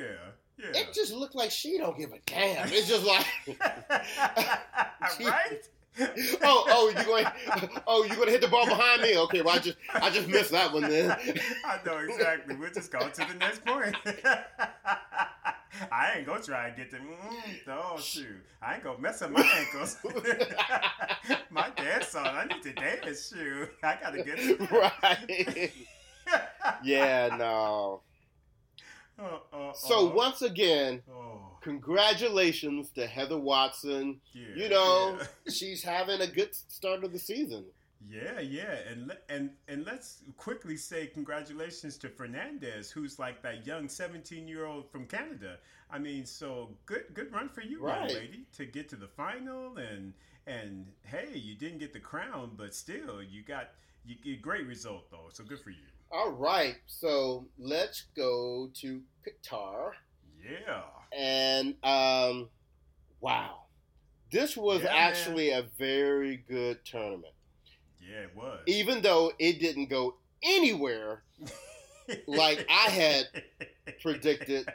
[0.56, 0.66] yeah.
[0.82, 2.68] It just looked like she don't give a damn.
[2.72, 3.26] It's just like,
[5.20, 5.68] right?
[6.42, 7.26] oh, oh, you going?
[7.87, 9.16] Oh, you gonna hit the ball behind me?
[9.18, 11.11] Okay, well, I just, I just missed that one then.
[11.64, 12.54] I know exactly.
[12.56, 13.96] We'll just go to the next point.
[15.92, 17.02] I ain't gonna try and get them.
[17.02, 18.42] Mm, oh shoot!
[18.62, 19.98] I ain't gonna mess up my ankles.
[21.50, 22.26] my dance song.
[22.26, 23.32] I need to dance.
[23.35, 23.70] Shoot!
[23.82, 25.72] I gotta get it right.
[26.82, 28.02] yeah, no.
[29.18, 30.14] Uh, uh, So uh.
[30.14, 31.36] once again, Oh,
[31.66, 34.20] congratulations to Heather Watson.
[34.33, 35.26] yeah, You know, yeah.
[35.52, 37.64] she's having a good start of the season.
[38.09, 43.66] Yeah, yeah, and le- and and let's quickly say congratulations to Fernandez, who's like that
[43.66, 45.57] young seventeen-year-old from Canada.
[45.90, 48.11] I mean, so good, good run for you, Right.
[48.11, 50.12] young lady, to get to the final, and
[50.46, 53.70] and hey, you didn't get the crown, but still, you got
[54.05, 55.29] you get great result though.
[55.33, 55.87] So good for you.
[56.12, 59.92] All right, so let's go to Qatar.
[60.44, 60.83] Yeah,
[61.16, 62.48] And um,
[63.20, 63.62] wow,
[64.31, 64.96] this was Yeah, man.
[64.96, 67.33] actually a very good tournament.
[68.00, 68.61] yeah, it was.
[68.66, 71.22] Even though it didn't go anywhere
[72.26, 73.24] like I had
[74.02, 74.68] predicted.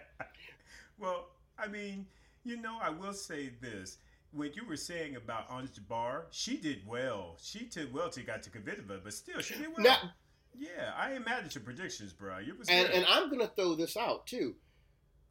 [0.99, 1.27] Well,
[1.57, 2.05] I mean,
[2.43, 3.97] you know, I will say this.
[4.33, 7.35] When you were saying about Ons Jabeur, she did well.
[7.41, 9.83] She did well to you got to Kvitova, but still, she did well.
[9.83, 10.11] Now-
[10.57, 12.39] yeah, I ain't mad at your predictions, bro.
[12.39, 14.55] You was And and I'm gonna throw this out too.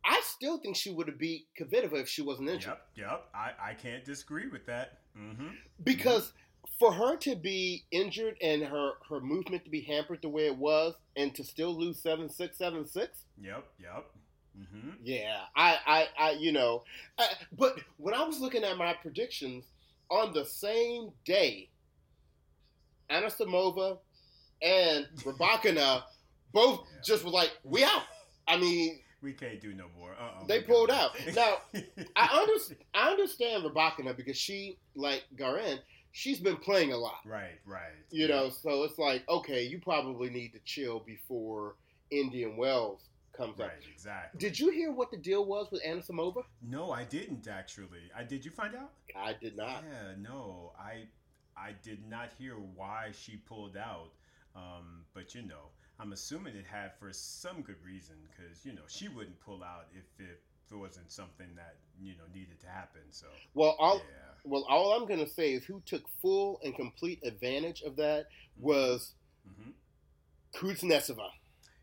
[0.05, 2.77] I still think she would have beat Kvitova if she wasn't injured.
[2.97, 3.25] Yep, yep.
[3.35, 4.99] I, I can't disagree with that.
[5.19, 5.49] Mm-hmm.
[5.85, 6.33] Because
[6.79, 10.57] for her to be injured and her her movement to be hampered the way it
[10.57, 14.07] was, and to still lose seven six seven six, Yep, yep.
[14.59, 14.91] Mm-hmm.
[15.03, 16.85] yeah, I I, I you know,
[17.19, 19.65] I, but when I was looking at my predictions
[20.11, 21.69] on the same day,
[23.11, 23.99] Anisimova
[24.63, 26.03] and Rybakina
[26.53, 27.01] both Yeah.
[27.05, 28.03] just were like, we out.
[28.49, 30.13] I mean, We can't do no more.
[30.13, 31.11] Uh-uh, They pulled out.
[31.35, 31.59] Now,
[32.17, 32.81] I understand.
[32.95, 35.79] I understand Rybakina because she, like Garin,
[36.13, 37.21] she's been playing a lot.
[37.27, 37.93] right, right.
[38.11, 38.35] You yeah.
[38.35, 41.75] know, so it's like, okay, you probably need to chill before
[42.11, 43.03] Indian Wells
[43.37, 43.73] comes Right, up.
[43.93, 44.39] exactly.
[44.39, 46.43] Did you hear what the deal was with Anisimova?
[46.63, 48.11] No, I didn't actually.
[48.17, 48.45] I did.
[48.45, 48.91] You find out?
[49.15, 49.85] I did not.
[49.89, 51.05] Yeah, no, I
[51.57, 54.11] I did not hear why she pulled out.
[54.57, 55.69] Um, but you know,
[56.01, 59.87] I'm assuming it had for some good reason because you know she wouldn't pull out
[59.93, 63.03] if it, if it wasn't something that you know needed to happen.
[63.11, 67.21] So Well, all yeah, well, all I'm gonna say is who took full and complete
[67.25, 69.71] advantage of that was hmm
[70.55, 71.29] Kuznetsova.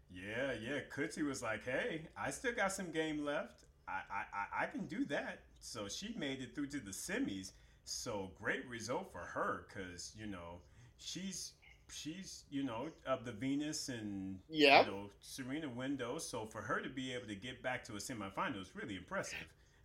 [0.09, 0.79] yeah, yeah.
[0.93, 3.65] Kutsi was like, "Hey, I still got some game left.
[3.87, 4.23] I, I
[4.61, 7.51] I I can do that." So she made it through to the semis.
[7.83, 10.61] So great result for her because you know
[10.97, 11.53] she's
[11.91, 14.85] she's you know of the Venus and Yeah.
[14.85, 16.17] you know Serena window.
[16.17, 19.37] So for her to be able to get back to a semifinal is really impressive.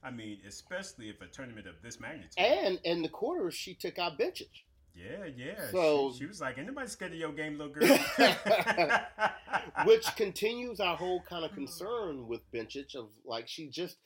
[0.05, 2.37] I mean, especially if a tournament of this magnitude.
[2.39, 4.49] And in the quarters, she took out Bencic.
[4.97, 5.71] yeah, yeah.
[5.71, 7.99] So- she, she was like, "Anybody scared of your game, little girl."
[9.85, 13.97] which continues our whole kind of concern with Bencic of like she just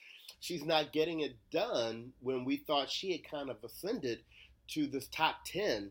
[0.40, 4.20] she's not getting it done when we thought she had kind of ascended
[4.68, 5.90] to this top 10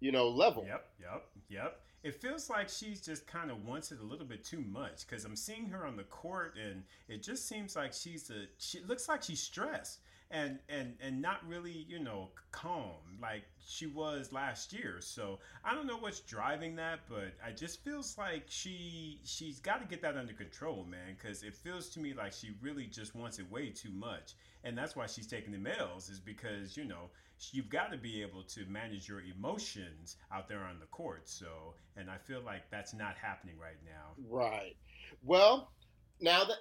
[0.00, 1.80] you know level Yep, yep, yep.
[2.02, 5.24] It feels like she's just kind of wants it a little bit too much because
[5.24, 8.46] I'm seeing her on the court and it just seems like she's a.
[8.58, 9.98] She looks like she's stressed
[10.30, 14.98] and and and not really you know calm like she was last year.
[15.00, 19.80] So I don't know what's driving that, but I just feels like she she's got
[19.80, 21.16] to get that under control, man.
[21.18, 24.34] Because it feels to me like she really just wants it way too much,
[24.64, 27.10] and that's why she's taking the males is because you know
[27.52, 31.28] you've got to be able to manage your emotions out there on the court.
[31.28, 34.16] So, and I feel like that's not happening right now.
[34.28, 34.76] right
[35.22, 35.72] well
[36.20, 36.58] now that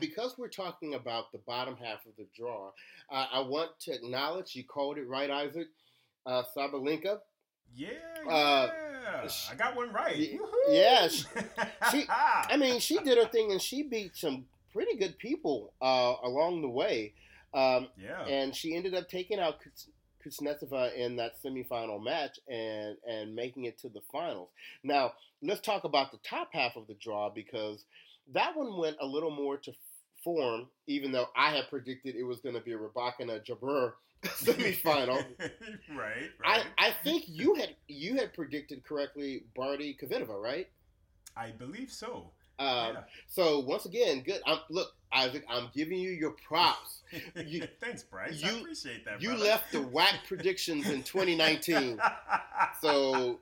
[0.00, 2.70] because we're talking about the bottom half of the draw
[3.10, 5.68] uh, i want to acknowledge you called it right isaac
[6.26, 7.18] uh, Sabalenka.
[7.74, 7.88] Yeah,
[8.28, 9.28] Uh, yeah.
[9.50, 10.14] I got one right.
[10.16, 10.74] y- Woohoo!
[10.74, 11.24] yeah, she-
[11.90, 16.14] she- I mean, she did her thing and she beat some pretty good people uh,
[16.22, 17.14] along the way.
[17.54, 18.24] Um, yeah.
[18.26, 19.56] and she ended up taking out
[20.24, 24.50] Kuznetsova in that semifinal match and and making it to the finals.
[24.82, 25.12] Now
[25.42, 27.84] let's talk about the top half of the draw because
[28.34, 29.72] that one went a little more to
[30.24, 33.92] form, even though I had predicted it was going to be a Rybakina Jabeur
[34.24, 35.24] semifinal.
[35.96, 36.66] right, I, right.
[36.78, 40.68] I think you had you had predicted correctly Barty Kvitova, right?
[41.36, 42.30] I believe so.
[42.58, 43.00] Um, yeah.
[43.28, 44.40] So once again, good.
[44.44, 47.02] I'm, look, Isaac, I'm giving you your props.
[47.46, 48.42] you- Thanks, Bryce.
[48.44, 49.22] I appreciate that.
[49.22, 49.44] You brother.
[49.44, 52.00] left the whack predictions in 2019.
[52.82, 53.38] So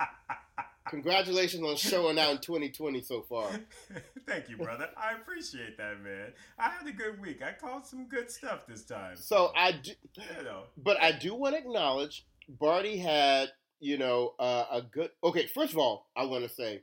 [0.88, 3.48] congratulations on showing out in 2020 so far.
[4.26, 4.88] Thank you, brother.
[4.96, 6.32] I appreciate that, man.
[6.58, 7.42] I had a good week.
[7.42, 9.16] I called some good stuff this time.
[9.16, 14.34] So I do, you know, but I do want to acknowledge Barty had, you know,
[14.38, 15.10] uh, a good.
[15.22, 16.82] Okay, first of all, I want to say,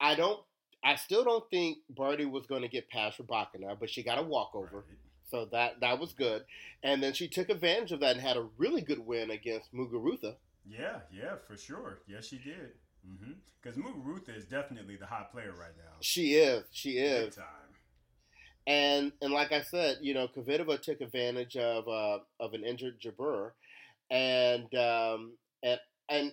[0.00, 0.40] I don't,
[0.84, 4.22] I still don't think Barty was going to get past Rybakina, but she got a
[4.22, 4.98] walkover, Right.
[5.30, 6.44] so that that was good.
[6.82, 10.34] And then she took advantage of that and had a really good win against Muguruza.
[10.68, 12.00] Yeah, yeah, for sure.
[12.08, 12.72] Yes, she did.
[13.62, 15.92] Because mm Muguruza is definitely the hot player right now.
[16.00, 17.44] She is, she Big is, time.
[18.66, 23.00] and and like I said, you know, Kvitova took advantage of uh, of an injured
[23.00, 23.52] Jabeur,
[24.10, 25.32] and um,
[25.62, 26.32] and and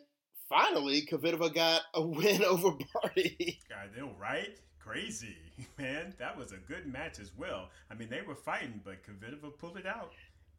[0.49, 3.59] finally Kvitova got a win over Barty.
[3.71, 4.57] I know, right?
[4.80, 5.38] Crazy,
[5.78, 6.13] man.
[6.19, 7.69] That was a good match as well.
[7.89, 10.11] I mean, they were fighting, but Kvitova pulled it out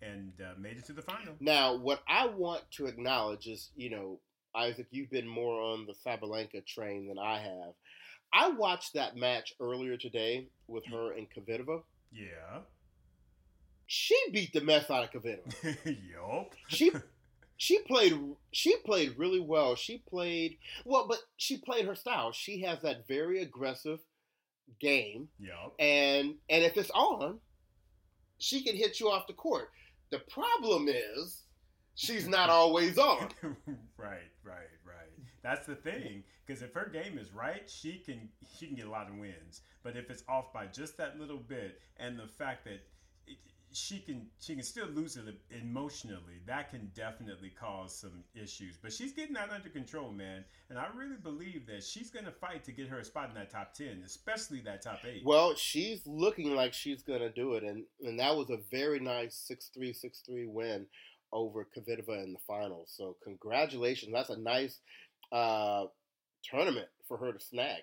[0.03, 1.35] and uh, made it to the final.
[1.41, 4.19] Now, what I want to acknowledge is, you know,
[4.55, 7.75] Isaac, you've been more on the Sabalenka train than I have.
[8.33, 11.83] I watched that match earlier today with her and Kvitova.
[12.13, 12.61] Yeah.
[13.87, 15.77] She beat the mess out of Kvitova.
[15.85, 16.53] yup.
[16.69, 16.91] She
[17.57, 18.19] she played
[18.53, 19.77] she played really well.
[19.77, 22.33] She played well, but she played her style.
[22.33, 24.01] She has that very aggressive
[24.81, 25.75] game, Yup.
[25.79, 27.39] and and if it's on,
[28.39, 29.69] she can hit you off the court.
[30.11, 31.43] The problem is
[31.95, 33.29] she's not always on.
[33.97, 34.31] right.
[35.45, 36.25] That's the thing.
[36.45, 38.29] Because if her game is right, she can
[38.59, 39.61] she can get a lot of wins.
[39.85, 42.81] But if it's off by just that little bit, and the fact that
[43.27, 43.37] it,
[43.71, 48.79] she can she can still lose it emotionally, that can definitely cause some issues.
[48.81, 50.45] But she's getting that under control, man.
[50.71, 53.51] And I really believe that she's gonna fight to get her a spot in that
[53.51, 55.23] top ten, especially that top eight.
[55.27, 59.37] Well, she's looking like she's gonna do it, and and that was a very nice
[59.37, 60.87] six three six three win
[61.35, 62.95] over Kvitova in the finals.
[62.97, 64.81] So congratulations, that's a nice
[65.33, 65.85] uh,
[66.43, 67.83] tournament for her to snag.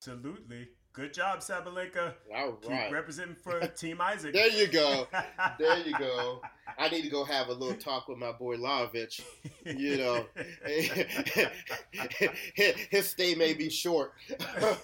[0.00, 0.68] Absolutely.
[0.94, 2.12] Good job, Sabalenka.
[2.36, 4.34] All Keep representing for Team Isaac.
[4.34, 5.08] there you go,
[5.58, 6.42] there you go.
[6.78, 9.22] I need to go have a little talk with my boy Lajovic.
[9.64, 10.26] You know,
[12.90, 14.76] his stay may be short on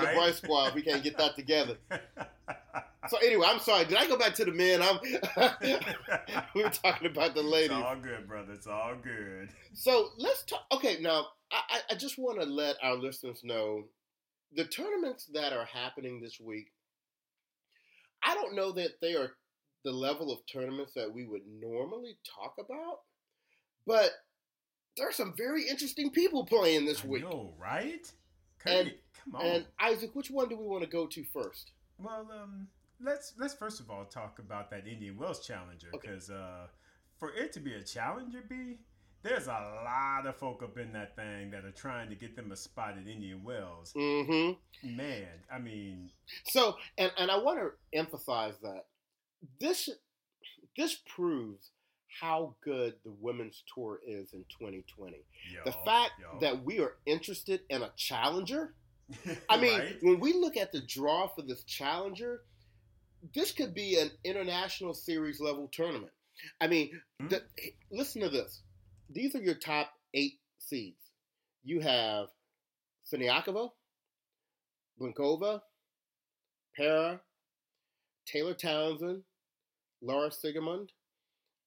[0.00, 0.14] the Right?
[0.14, 0.74] Bryce squad.
[0.74, 1.76] We can't get that together.
[3.08, 3.84] So anyway, I'm sorry.
[3.84, 4.80] Did I go back to the men?
[4.82, 4.98] I'm.
[6.54, 7.70] we were talking about the It's ladies.
[7.72, 8.52] all good, brother.
[8.52, 9.48] It's all good.
[9.74, 10.62] So let's talk.
[10.72, 13.84] Okay, now I, I- I just want to let our listeners know
[14.54, 16.68] the tournaments that are happening this week.
[18.22, 19.32] I don't know that they are
[19.84, 23.00] the level of tournaments that we would normally talk about,
[23.86, 24.10] but
[24.96, 27.22] there are some very interesting people playing this I week.
[27.24, 28.10] know, right?
[28.64, 28.94] And-
[29.24, 29.44] come on.
[29.46, 31.72] And Isaac, which one do we want to go to first?
[31.98, 32.66] well, um,
[33.00, 36.08] let's let's first of all talk about that Indian Wells Challenger Okay.
[36.08, 36.66] because uh,
[37.18, 38.78] for it to be a challenger, B,
[39.22, 42.52] there's a lot of folk up in that thing that are trying to get them
[42.52, 43.92] a spot at Indian Wells.
[43.96, 44.96] Mm-hmm.
[44.96, 46.10] Man, I mean,
[46.46, 48.86] So, and and I want to emphasize that
[49.60, 49.88] this
[50.76, 51.70] this proves
[52.20, 55.16] how good the women's tour is in 2020.
[55.64, 56.38] The fact yo.
[56.40, 58.74] that we are interested in a challenger.
[59.48, 59.96] I mean, Right?
[60.00, 62.42] when we look at the draw for this challenger,
[63.34, 66.12] this could be an international series level tournament.
[66.60, 67.28] I mean, Hmm.
[67.28, 67.42] the,
[67.90, 68.62] listen to this.
[69.10, 71.10] These are your top eight seeds.
[71.62, 72.28] You have
[73.10, 73.70] Siniakova,
[75.00, 75.60] Blinkova,
[76.76, 77.20] Para,
[78.26, 79.22] Taylor Townsend,
[80.00, 80.88] Laura Siegemund,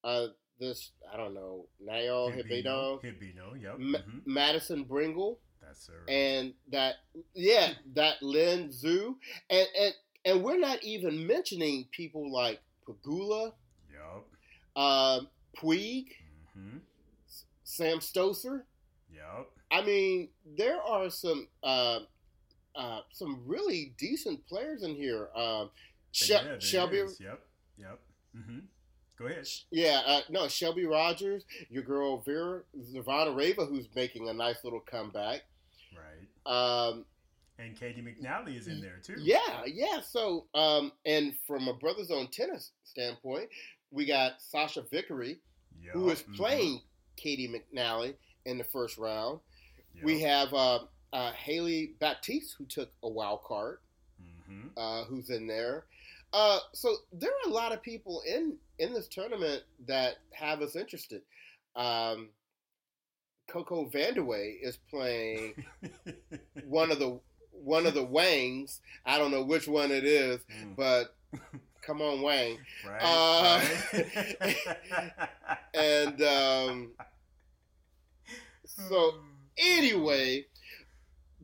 [0.03, 0.27] uh,
[0.59, 3.77] this, I don't know, Nao Hibino, Hibino, yep.
[3.79, 4.21] Ma- mhm.
[4.25, 6.03] Madison Brengle, That's her.
[6.07, 6.95] and that
[7.33, 9.15] yeah that Lin Zhu
[9.49, 9.93] and and
[10.27, 13.53] and we're not even mentioning people like Pegula,
[13.91, 14.81] Yup.
[14.83, 16.07] um, Puig,
[16.53, 16.77] hmm
[17.63, 18.61] Sam Stosur.
[19.13, 19.51] Yup.
[19.71, 21.99] I mean, there are some uh,
[22.75, 25.29] uh, some really decent players in here.
[25.35, 25.69] Um,
[26.27, 27.19] Yeah, Shelby, is.
[27.19, 27.39] Yep.
[27.79, 27.99] Yep.
[28.35, 28.59] hmm
[29.19, 29.47] Go ahead.
[29.71, 35.41] yeah, uh, no, Shelby Rogers, your girl Vera Zvonareva, who's making a nice little comeback.
[35.91, 36.27] Right.
[36.45, 37.05] Um,
[37.59, 39.15] And Katie McNally is in there too.
[39.19, 40.01] Yeah, yeah.
[40.01, 43.49] So, um, and from a Bruthas on Tennis standpoint,
[43.91, 45.39] we got Sachia Vickery,
[45.81, 46.81] Yup, who is mhm, playing
[47.15, 49.39] Katie McNally in the first round.
[49.93, 50.79] yup, We have uh,
[51.13, 53.79] uh, Hailey Baptiste, who took a wild card,
[54.21, 54.69] mhm.
[54.77, 55.85] uh, who's in there.
[56.33, 60.75] Uh, so there are a lot of people in in this tournament that have us
[60.75, 61.21] interested.
[61.75, 62.29] Um,
[63.49, 65.63] CoCo Vandeweghe is playing
[66.65, 67.19] one of the
[67.67, 68.79] one of the Wangs.
[69.05, 71.15] I don't know which one it is, Mm, but
[71.81, 72.57] come on, Wang.
[72.87, 73.61] right, uh,
[74.41, 74.55] right.
[75.73, 76.91] And um,
[78.65, 79.13] so
[79.57, 80.45] anyway,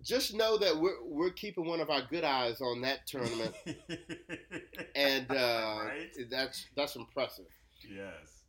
[0.04, 3.54] just know that we're we're keeping one of our good eyes on that tournament,
[4.96, 6.10] and uh, Right?
[6.30, 7.46] that's that's impressive.
[7.90, 8.43] yes.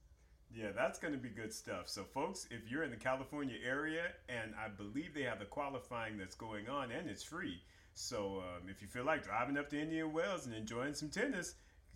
[0.54, 1.88] Yeah, that's going to be good stuff.
[1.88, 6.16] So, folks, if you're in the California area, and I believe they have the qualifying
[6.16, 7.60] that's going on, and it's free.
[7.94, 11.54] So, um, if you feel like driving up to Indian Wells and enjoying some tennis,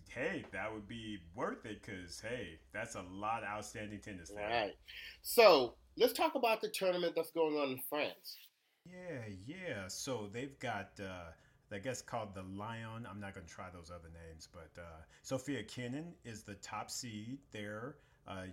[0.09, 4.45] hey, that would be worth it because, hey, that's a lot of outstanding tennis there.
[4.45, 4.75] All right.
[5.21, 8.37] So, let's talk about the tournament that's going on in France.
[8.85, 9.87] Yeah, yeah.
[9.87, 10.91] So, they've got.
[10.99, 11.31] Uh,
[11.71, 13.05] I guess called the Lyon.
[13.07, 16.89] I'm not going to try those other names, but uh, Sofia Kenin is the top
[16.89, 17.97] seed there.
[18.27, 18.45] Uh,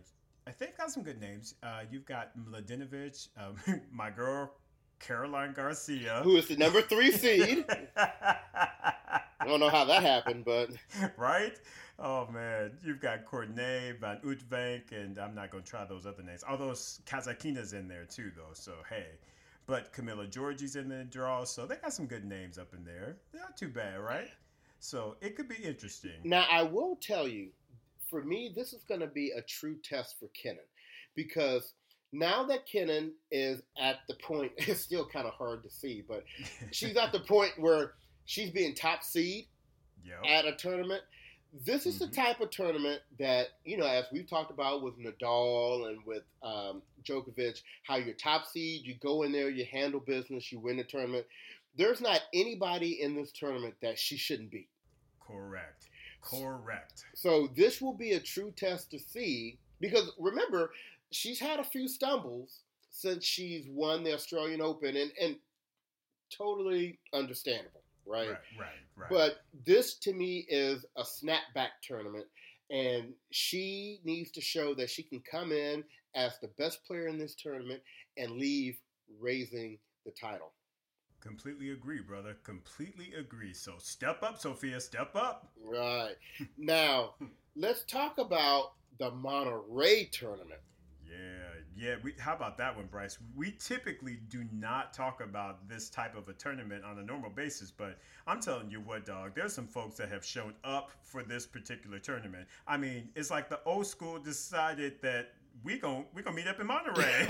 [0.47, 1.55] I think got some good names.
[1.63, 3.57] Uh, you've got Mladenovic, um,
[3.93, 4.53] my girl
[5.01, 7.65] Caroline Garcia, who is the number three seed.
[7.97, 10.71] I don't know how that happened, but
[11.17, 11.59] right.
[11.99, 16.23] Oh man, you've got Cornet, Van Uytvanck, and I'm not going to try those other
[16.23, 16.45] names.
[16.49, 18.53] Although Kasatkina's in there too, though.
[18.53, 19.07] So hey,
[19.67, 23.17] but Camila Giorgi's in the draw, so they got some good names up in there.
[23.35, 24.29] Not too bad, right?
[24.79, 26.13] So it could be interesting.
[26.23, 27.49] Now I will tell you,
[28.09, 30.59] for me, this is going to be a true test for Kenin
[31.15, 31.73] because
[32.13, 36.25] now that Kenin is at the point, it's still kind of hard to see, but
[36.71, 37.95] she's at the point where
[38.25, 39.47] she's being top seed
[40.05, 40.19] yep.
[40.29, 41.03] at a tournament.
[41.65, 42.11] This is mm-hmm.
[42.11, 46.25] the type of tournament that, you know, as we've talked about with Nadal and with
[46.43, 50.77] um, Djokovic, how you're top seed, you go in there, you handle business, you win
[50.77, 51.25] the tournament.
[51.77, 54.69] There's not anybody in this tournament that she shouldn't beat.
[55.27, 55.86] Correct.
[56.27, 57.05] Correct.
[57.15, 60.71] So this will be a true test to see because remember,
[61.11, 62.61] she's had a few stumbles
[62.91, 65.37] since she's won the Australian Open and, and
[66.37, 68.29] totally understandable, right?
[68.29, 69.11] Right, right, right.
[69.11, 72.27] But this to me is a snapback tournament
[72.71, 77.19] and she needs to show that she can come in as the best player in
[77.19, 77.81] this tournament
[78.17, 78.79] and leave
[79.21, 80.53] raising the title.
[81.21, 82.37] Completely agree, brother.
[82.45, 83.53] Completely agree.
[83.53, 84.81] So step up, Sofia.
[84.81, 85.49] Step up.
[85.65, 86.15] Right.
[86.57, 87.15] now,
[87.57, 90.61] let's talk about the Monterrey tournament.
[91.09, 91.17] Yeah,
[91.77, 91.95] yeah.
[92.03, 93.19] We, how about that one, Bryce?
[93.35, 97.71] We typically do not talk about this type of a tournament on a normal basis,
[97.71, 99.33] but I'm telling you what, dog.
[99.35, 102.47] There's some folks that have shown up for this particular tournament.
[102.67, 105.33] I mean, it's like the old school decided that
[105.65, 107.29] we gon' we gonna meet up in Monterrey.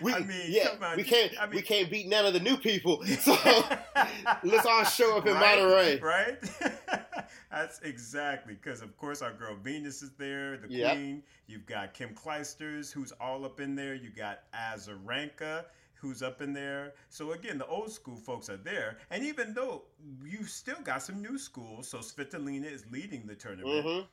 [0.00, 2.56] we, I mean, yeah, we can't I mean, we can't beat none of the new
[2.56, 3.36] people, so
[4.44, 6.38] let's all show up in right, Monterrey, right?
[7.50, 10.92] That's exactly because of course our girl Venus is there, the yep.
[10.92, 11.22] queen.
[11.46, 13.94] You've got Kim Clijsters, who's all up in there.
[13.94, 16.94] You got Azarenka who's up in there.
[17.10, 19.82] So again, the old school folks are there, and even though
[20.24, 23.84] you've still got some new schools, so Svitolina is leading the tournament.
[23.84, 24.06] Mm-hmm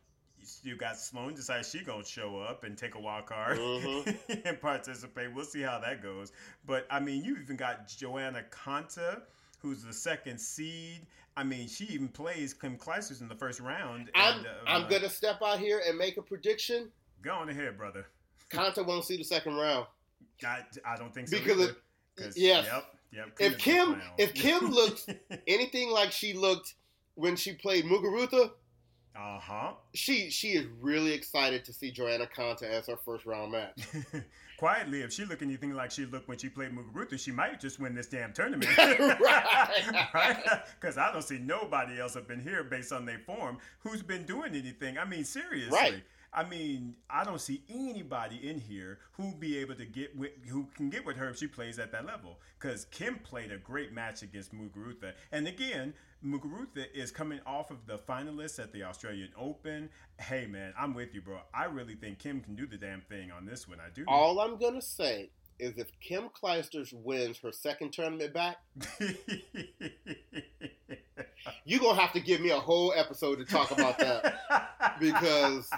[0.63, 4.33] you got Sloane decide she gonna show up and take a wild card mm-hmm.
[4.45, 5.33] and participate.
[5.33, 6.31] We'll see how that goes.
[6.65, 9.21] But I mean, you even got Joanna Konta,
[9.59, 11.05] who's the second seed.
[11.35, 14.09] I mean, she even plays Kim Clijsters in the first round.
[14.15, 16.91] I'm, uh, I'm gonna step out here and make a prediction.
[17.21, 18.07] Go on ahead, brother.
[18.51, 19.85] Konta won't see the second round.
[20.45, 21.75] I, I don't think so because either.
[22.35, 22.65] Yes.
[22.65, 22.85] Yep.
[23.11, 23.27] Yep.
[23.39, 25.07] If Kim if Kim looks
[25.47, 26.75] anything like she looked
[27.15, 28.51] when she played Muguruza,
[29.17, 29.71] uh huh.
[29.93, 33.81] She she is really excited to see Joanna Konta as her first round match.
[34.57, 37.79] Quietly, if she look anything like she looked when she played Muguruza, she might just
[37.79, 38.75] win this damn tournament.
[38.77, 40.43] right?
[40.79, 44.25] Because I don't see nobody else up in here based on their form who's been
[44.25, 44.97] doing anything.
[44.97, 45.77] I mean, seriously.
[45.77, 46.03] Right.
[46.33, 50.67] I mean, I don't see anybody in here who be able to get with, who
[50.75, 52.37] can get with her if she plays at that level.
[52.59, 55.93] Because Kim played a great match against Muguruza, and again,
[56.25, 59.89] Muguruza is coming off of the finalists at the Australian Open.
[60.19, 61.39] Hey, man, I'm with you, bro.
[61.53, 63.79] I really think Kim can do the damn thing on this one.
[63.79, 64.03] I do.
[64.07, 68.57] All I'm gonna say is if Kim Clijsters wins her second tournament back,
[71.65, 75.69] you're gonna have to give me a whole episode to talk about that because,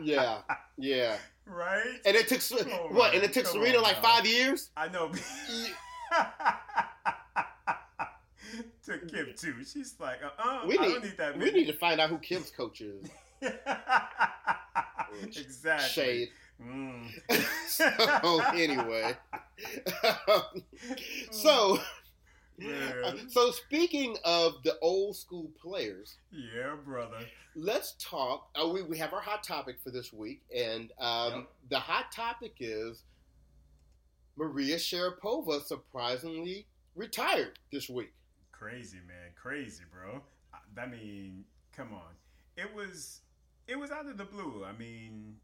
[0.00, 0.38] yeah,
[0.76, 1.16] yeah,
[1.46, 2.00] right.
[2.04, 2.40] And it took
[2.70, 3.14] oh, what?
[3.14, 4.70] And it took Serena on, like five years.
[4.76, 5.10] I know.
[8.88, 9.54] to Kim too.
[9.64, 11.38] She's like, uh, uh we need, don't need that.
[11.38, 13.08] We need to find out who Kim's coach is.
[15.22, 15.88] exactly.
[15.88, 16.28] Shade.
[16.60, 17.08] Mm.
[17.68, 19.16] so anyway,
[21.30, 21.78] so
[23.28, 27.18] so speaking of the old school players, yeah, brother.
[27.54, 28.48] Let's talk.
[28.60, 31.48] Uh, we we have our hot topic for this week, and um, yep.
[31.70, 33.04] the hot topic is
[34.36, 36.66] Maria Sharapova surprisingly
[36.96, 38.12] retired this week.
[38.58, 40.20] Crazy man, crazy bro.
[40.76, 42.14] I mean, come on.
[42.56, 43.20] It was
[43.68, 44.64] it was out of the blue.
[44.64, 45.36] I mean,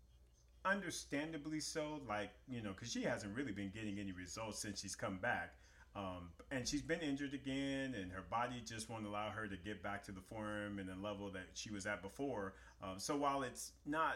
[0.65, 2.01] understandably so.
[2.09, 5.55] Like you know, because she hasn't really been getting any results since she's come back.
[5.97, 9.81] Um, and she's been injured again, and her body just won't allow her to get
[9.81, 12.55] back to the form and the level that she was at before.
[12.83, 14.15] Um, so while it's not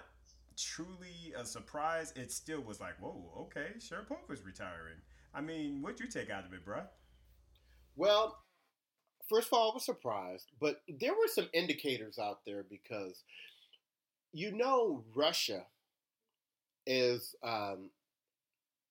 [0.57, 4.99] truly a surprise, it still was like, whoa, okay, Sharapova's retiring.
[5.33, 6.89] I mean, what'd you take out of it, bruh?
[7.95, 8.39] Well,
[9.29, 13.23] first of all, I was surprised, but there were some indicators out there because
[14.33, 15.65] you know Russia
[16.87, 17.91] is um,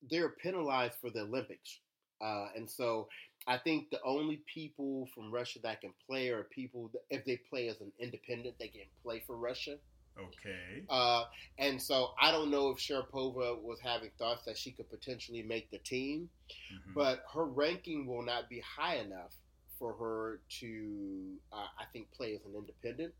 [0.10, 1.80] they're penalized for the Olympics,
[2.22, 3.08] uh, and so
[3.48, 7.38] I think the only people from Russia that can play are people that, if they
[7.50, 9.78] play as an independent, they can play for Russia.
[10.20, 10.84] Okay.
[10.90, 11.26] Uh,
[11.60, 15.70] and so I don't know if Sharapova was having thoughts that she could potentially make
[15.70, 16.94] the team, mm-hmm.
[16.96, 19.34] but her ranking will not be high enough
[19.78, 23.13] for her to, uh, I think, play as an independent.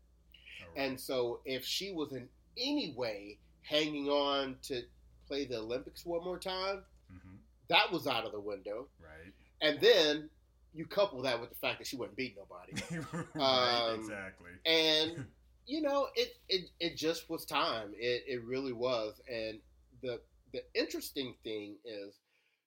[0.60, 0.86] Right.
[0.86, 4.82] And so if she was in any way hanging on to
[5.26, 6.82] play the Olympics one more time,
[7.12, 7.36] mm-hmm.
[7.68, 8.88] that was out of the window.
[9.00, 9.32] Right.
[9.60, 10.30] And then
[10.74, 13.04] you couple that with the fact that she wouldn't beat nobody.
[13.34, 14.50] right, um, exactly.
[14.66, 15.26] And
[15.66, 17.92] you know, it, it it just was time.
[17.98, 19.20] It it really was.
[19.28, 19.58] And
[20.02, 20.20] the
[20.52, 22.14] the interesting thing is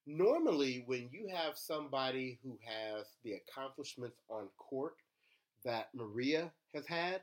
[0.05, 4.95] normally when you have somebody who has the accomplishments on court
[5.63, 7.21] that Maria has had,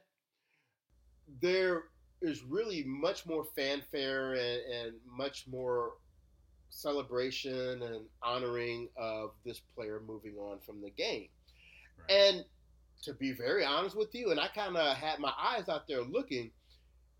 [1.42, 1.84] there
[2.22, 5.92] is really much more fanfare and, and much more
[6.70, 11.28] celebration and honoring of this player moving on from the game.
[11.98, 12.10] Right.
[12.10, 12.44] And
[13.02, 16.02] to be very honest with you, and I kind of had my eyes out there
[16.02, 16.50] looking,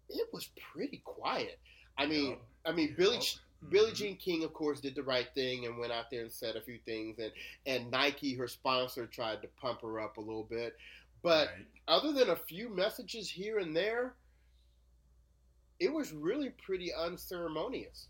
[0.08, 1.58] it was pretty quiet.
[1.96, 2.38] I mean.
[2.64, 2.94] I mean.
[2.96, 3.20] Billie
[3.62, 3.70] mm-hmm.
[3.70, 6.56] Billie Jean King, of course, did the right thing and went out there and said
[6.56, 7.32] a few things, and
[7.66, 10.76] and Nike, her sponsor, tried to pump her up a little bit,
[11.22, 11.66] but right.
[11.86, 14.14] other than a few messages here and there,
[15.80, 18.08] it was really pretty unceremonious.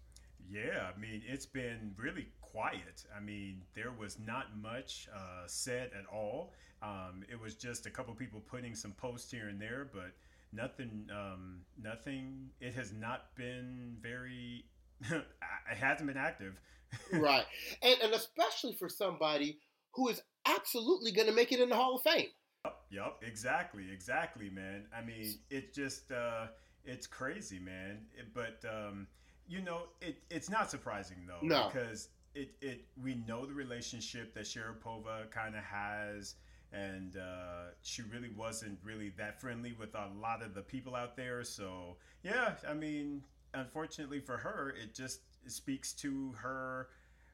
[0.51, 3.05] Yeah, I mean, it's been really quiet.
[3.15, 6.55] I mean, there was not much uh, said at all.
[6.83, 10.13] Um, it was just a couple people putting some posts here and there, but
[10.53, 11.09] nothing.
[11.13, 12.51] Um, nothing.
[12.61, 14.65] It has not been very.
[15.11, 16.61] it hasn't been active.
[17.13, 17.45] right,
[17.83, 19.59] and and especially for somebody
[19.93, 22.29] who is absolutely going to make it in the Hall of Fame.
[22.65, 24.87] Yep, yep, exactly, exactly, man.
[24.97, 26.47] I mean, it just uh,
[26.85, 28.07] it's crazy, man.
[28.17, 29.07] It, but um,
[29.47, 31.69] you know, it it's not surprising though, no.
[31.69, 36.37] because it it we know the relationship that Sharapova kind of has
[36.73, 41.17] and uh, she really wasn't really that friendly with a lot of the people out
[41.17, 41.43] there.
[41.45, 43.23] So yeah, I mean,
[43.55, 46.89] unfortunately for her, it just speaks to her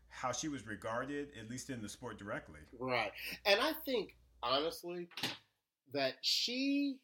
[0.09, 2.61] how she was regarded, at least in the sport directly.
[2.79, 3.12] Right,
[3.45, 5.09] and I think honestly
[5.93, 6.97] that she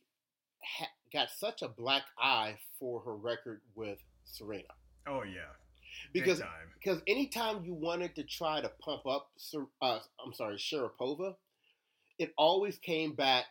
[0.62, 4.64] ha- got such a black eye for her record with Serena.
[5.06, 5.52] Oh yeah.
[6.12, 6.42] Because
[6.74, 9.30] because anytime you wanted to try to pump up,
[9.82, 11.34] uh, I'm sorry, Sharapova,
[12.18, 13.44] it always came back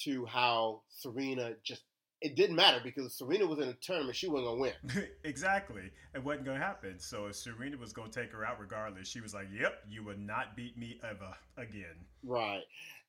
[0.00, 1.82] to how Serena just
[2.22, 5.08] it didn't matter because Serena was in a tournament, she wasn't gonna win.
[5.24, 6.98] exactly, it wasn't gonna happen.
[6.98, 10.20] So if Serena was gonna take her out regardless, she was like, "Yep, you would
[10.20, 12.62] not beat me ever again." Right,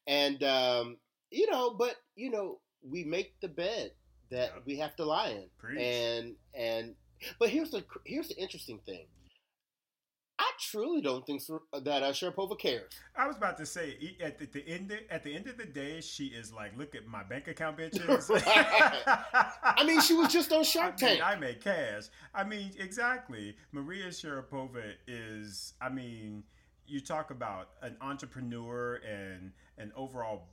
[0.07, 0.97] and um,
[1.29, 3.91] you know, but you know, we make the bed
[4.31, 4.63] that yep.
[4.65, 5.79] we have to lie in, Preach.
[5.79, 6.95] and and
[7.39, 9.05] but here's the here's the interesting thing.
[10.71, 12.91] Truly don't think that uh, Sharapova cares.
[13.17, 15.65] I was about to say at the, the, end of, at the end of the
[15.65, 18.29] day, she is like, look at my bank account bitches.
[19.63, 21.21] I mean, she was just on Shark Tank.
[21.21, 22.03] I, mean, I make cash.
[22.33, 23.55] I mean, exactly.
[23.73, 25.73] Maria Sharapova is.
[25.81, 26.43] I mean,
[26.87, 30.47] you talk about an entrepreneur and an overall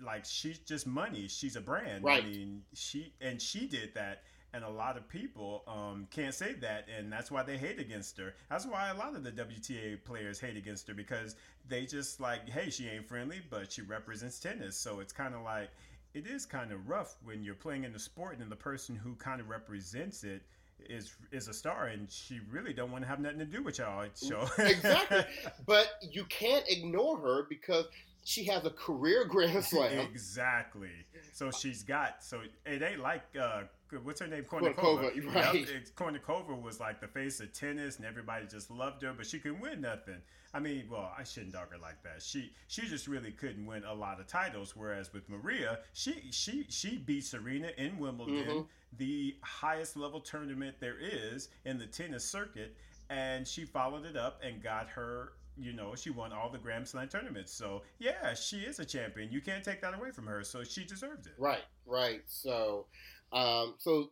[0.00, 1.28] like she's just money.
[1.28, 2.04] She's a brand.
[2.04, 2.22] Right.
[2.22, 4.22] I mean, she and she did that
[4.54, 8.16] and a lot of people um, can't say that, and that's why they hate against
[8.18, 8.34] her.
[8.48, 11.36] That's why a lot of the WTA players hate against her because
[11.68, 14.76] they just like, hey, she ain't friendly, but she represents tennis.
[14.76, 15.70] So it's kind of like
[16.16, 19.14] it is kind of rough when you're playing in the sport and the person who
[19.16, 20.42] kind of represents it
[20.88, 23.78] is is a star and she really don't want to have nothing to do with
[23.78, 25.24] y'all so exactly
[25.66, 27.86] but you can't ignore her because
[28.24, 30.90] she has a career grand slam exactly
[31.36, 33.64] so she's got so it ain't like uh
[34.02, 34.44] what's her name?
[34.44, 35.12] Kournikova.
[35.12, 35.54] Kournikova right.
[35.54, 35.88] Yep.
[35.94, 39.60] Kournikova was like the face of tennis, and everybody just loved her, but she couldn't
[39.60, 40.16] win nothing.
[40.54, 42.22] I mean, well, I shouldn't dog her like that.
[42.22, 44.74] She she just really couldn't win a lot of titles.
[44.74, 48.60] Whereas with Maria, she she she beat Serena in Wimbledon, mm-hmm.
[48.96, 52.74] the highest level tournament there is in the tennis circuit,
[53.10, 56.86] and she followed it up and got her you know, she won all the Grand
[56.86, 57.52] Slam tournaments.
[57.52, 59.30] So yeah, she is a champion.
[59.32, 60.42] You can't take that away from her.
[60.44, 61.32] So she deserved it.
[61.38, 62.22] Right, right.
[62.26, 62.86] So
[63.32, 64.10] um, so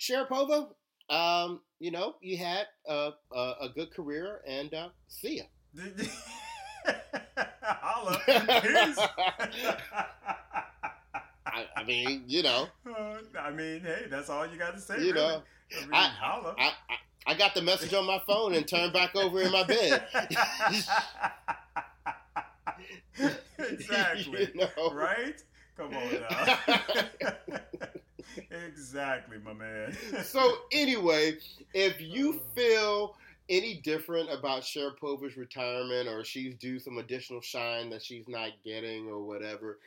[0.00, 0.68] Sharapova,
[1.10, 5.44] um, you know, you had a, a, a good career, and uh, see ya.
[7.62, 8.18] Holla.
[11.46, 14.94] I, I mean, you know, Uh, I mean, hey, that's all you got to say.
[14.96, 15.14] You really.
[15.14, 15.42] know,
[15.76, 16.54] I mean, I- holla.
[16.58, 16.96] I, I
[17.26, 20.06] I got the message on my phone and turned back over in my bed.
[23.58, 24.48] exactly.
[24.54, 24.92] You know?
[24.92, 25.42] Right?
[25.76, 26.58] Come on now.
[28.66, 29.96] exactly, my man.
[30.24, 31.36] so anyway,
[31.74, 32.54] if you oh.
[32.54, 33.16] feel
[33.48, 39.08] any different about Sharapova's retirement or she's due some additional shine that she's not getting
[39.08, 39.78] or whatever,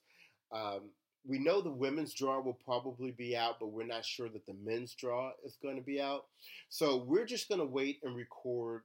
[0.52, 0.90] um,
[1.26, 4.56] we know the women's draw will probably be out, but we're not sure that the
[4.64, 6.26] men's draw is going to be out.
[6.68, 8.82] So we're just going to wait and record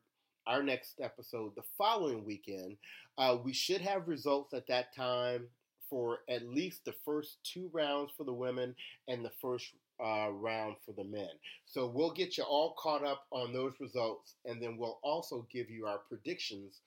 [0.48, 2.78] our next episode the following weekend.
[3.18, 5.48] Uh, we should have results at that time
[5.90, 8.76] for at least the first two rounds for the women
[9.08, 9.74] and the first
[10.04, 11.30] uh, round for the men.
[11.66, 15.70] So we'll get you all caught up on those results, and then we'll also give
[15.70, 16.80] you our predictions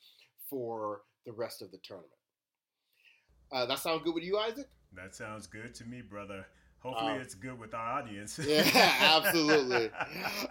[0.49, 2.11] for the rest of the tournament.
[3.51, 4.69] Uh, that sound good with you, Isaac?
[4.95, 6.47] That sounds good to me, brother.
[6.81, 8.39] Hopefully, Uh, it's good with our audience.
[8.45, 8.69] Yeah,
[9.01, 9.91] absolutely.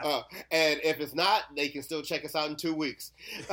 [0.02, 3.12] Uh, and if it's not, they can still check us out in two weeks.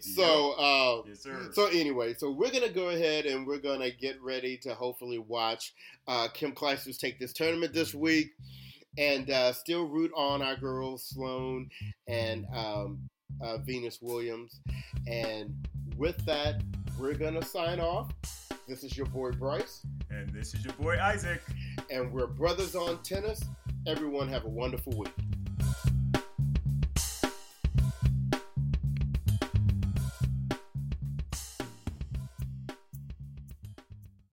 [0.00, 4.56] so, uh, yes, so anyway, so we're gonna go ahead and we're gonna get ready
[4.58, 5.74] to hopefully watch
[6.08, 8.32] uh, Kim Clijsters take this tournament this week,
[8.98, 11.70] and uh, still root on our girls Sloane
[12.06, 12.98] and um,
[13.40, 14.60] uh, Venus Williams.
[15.06, 15.54] And
[15.96, 16.62] with that,
[16.98, 18.12] we're gonna sign off.
[18.66, 19.82] This is your boy Bryce.
[20.10, 21.42] and this is your boy Isaac.
[21.90, 23.42] and we're brothers on tennis.
[23.86, 25.12] Everyone have a wonderful week.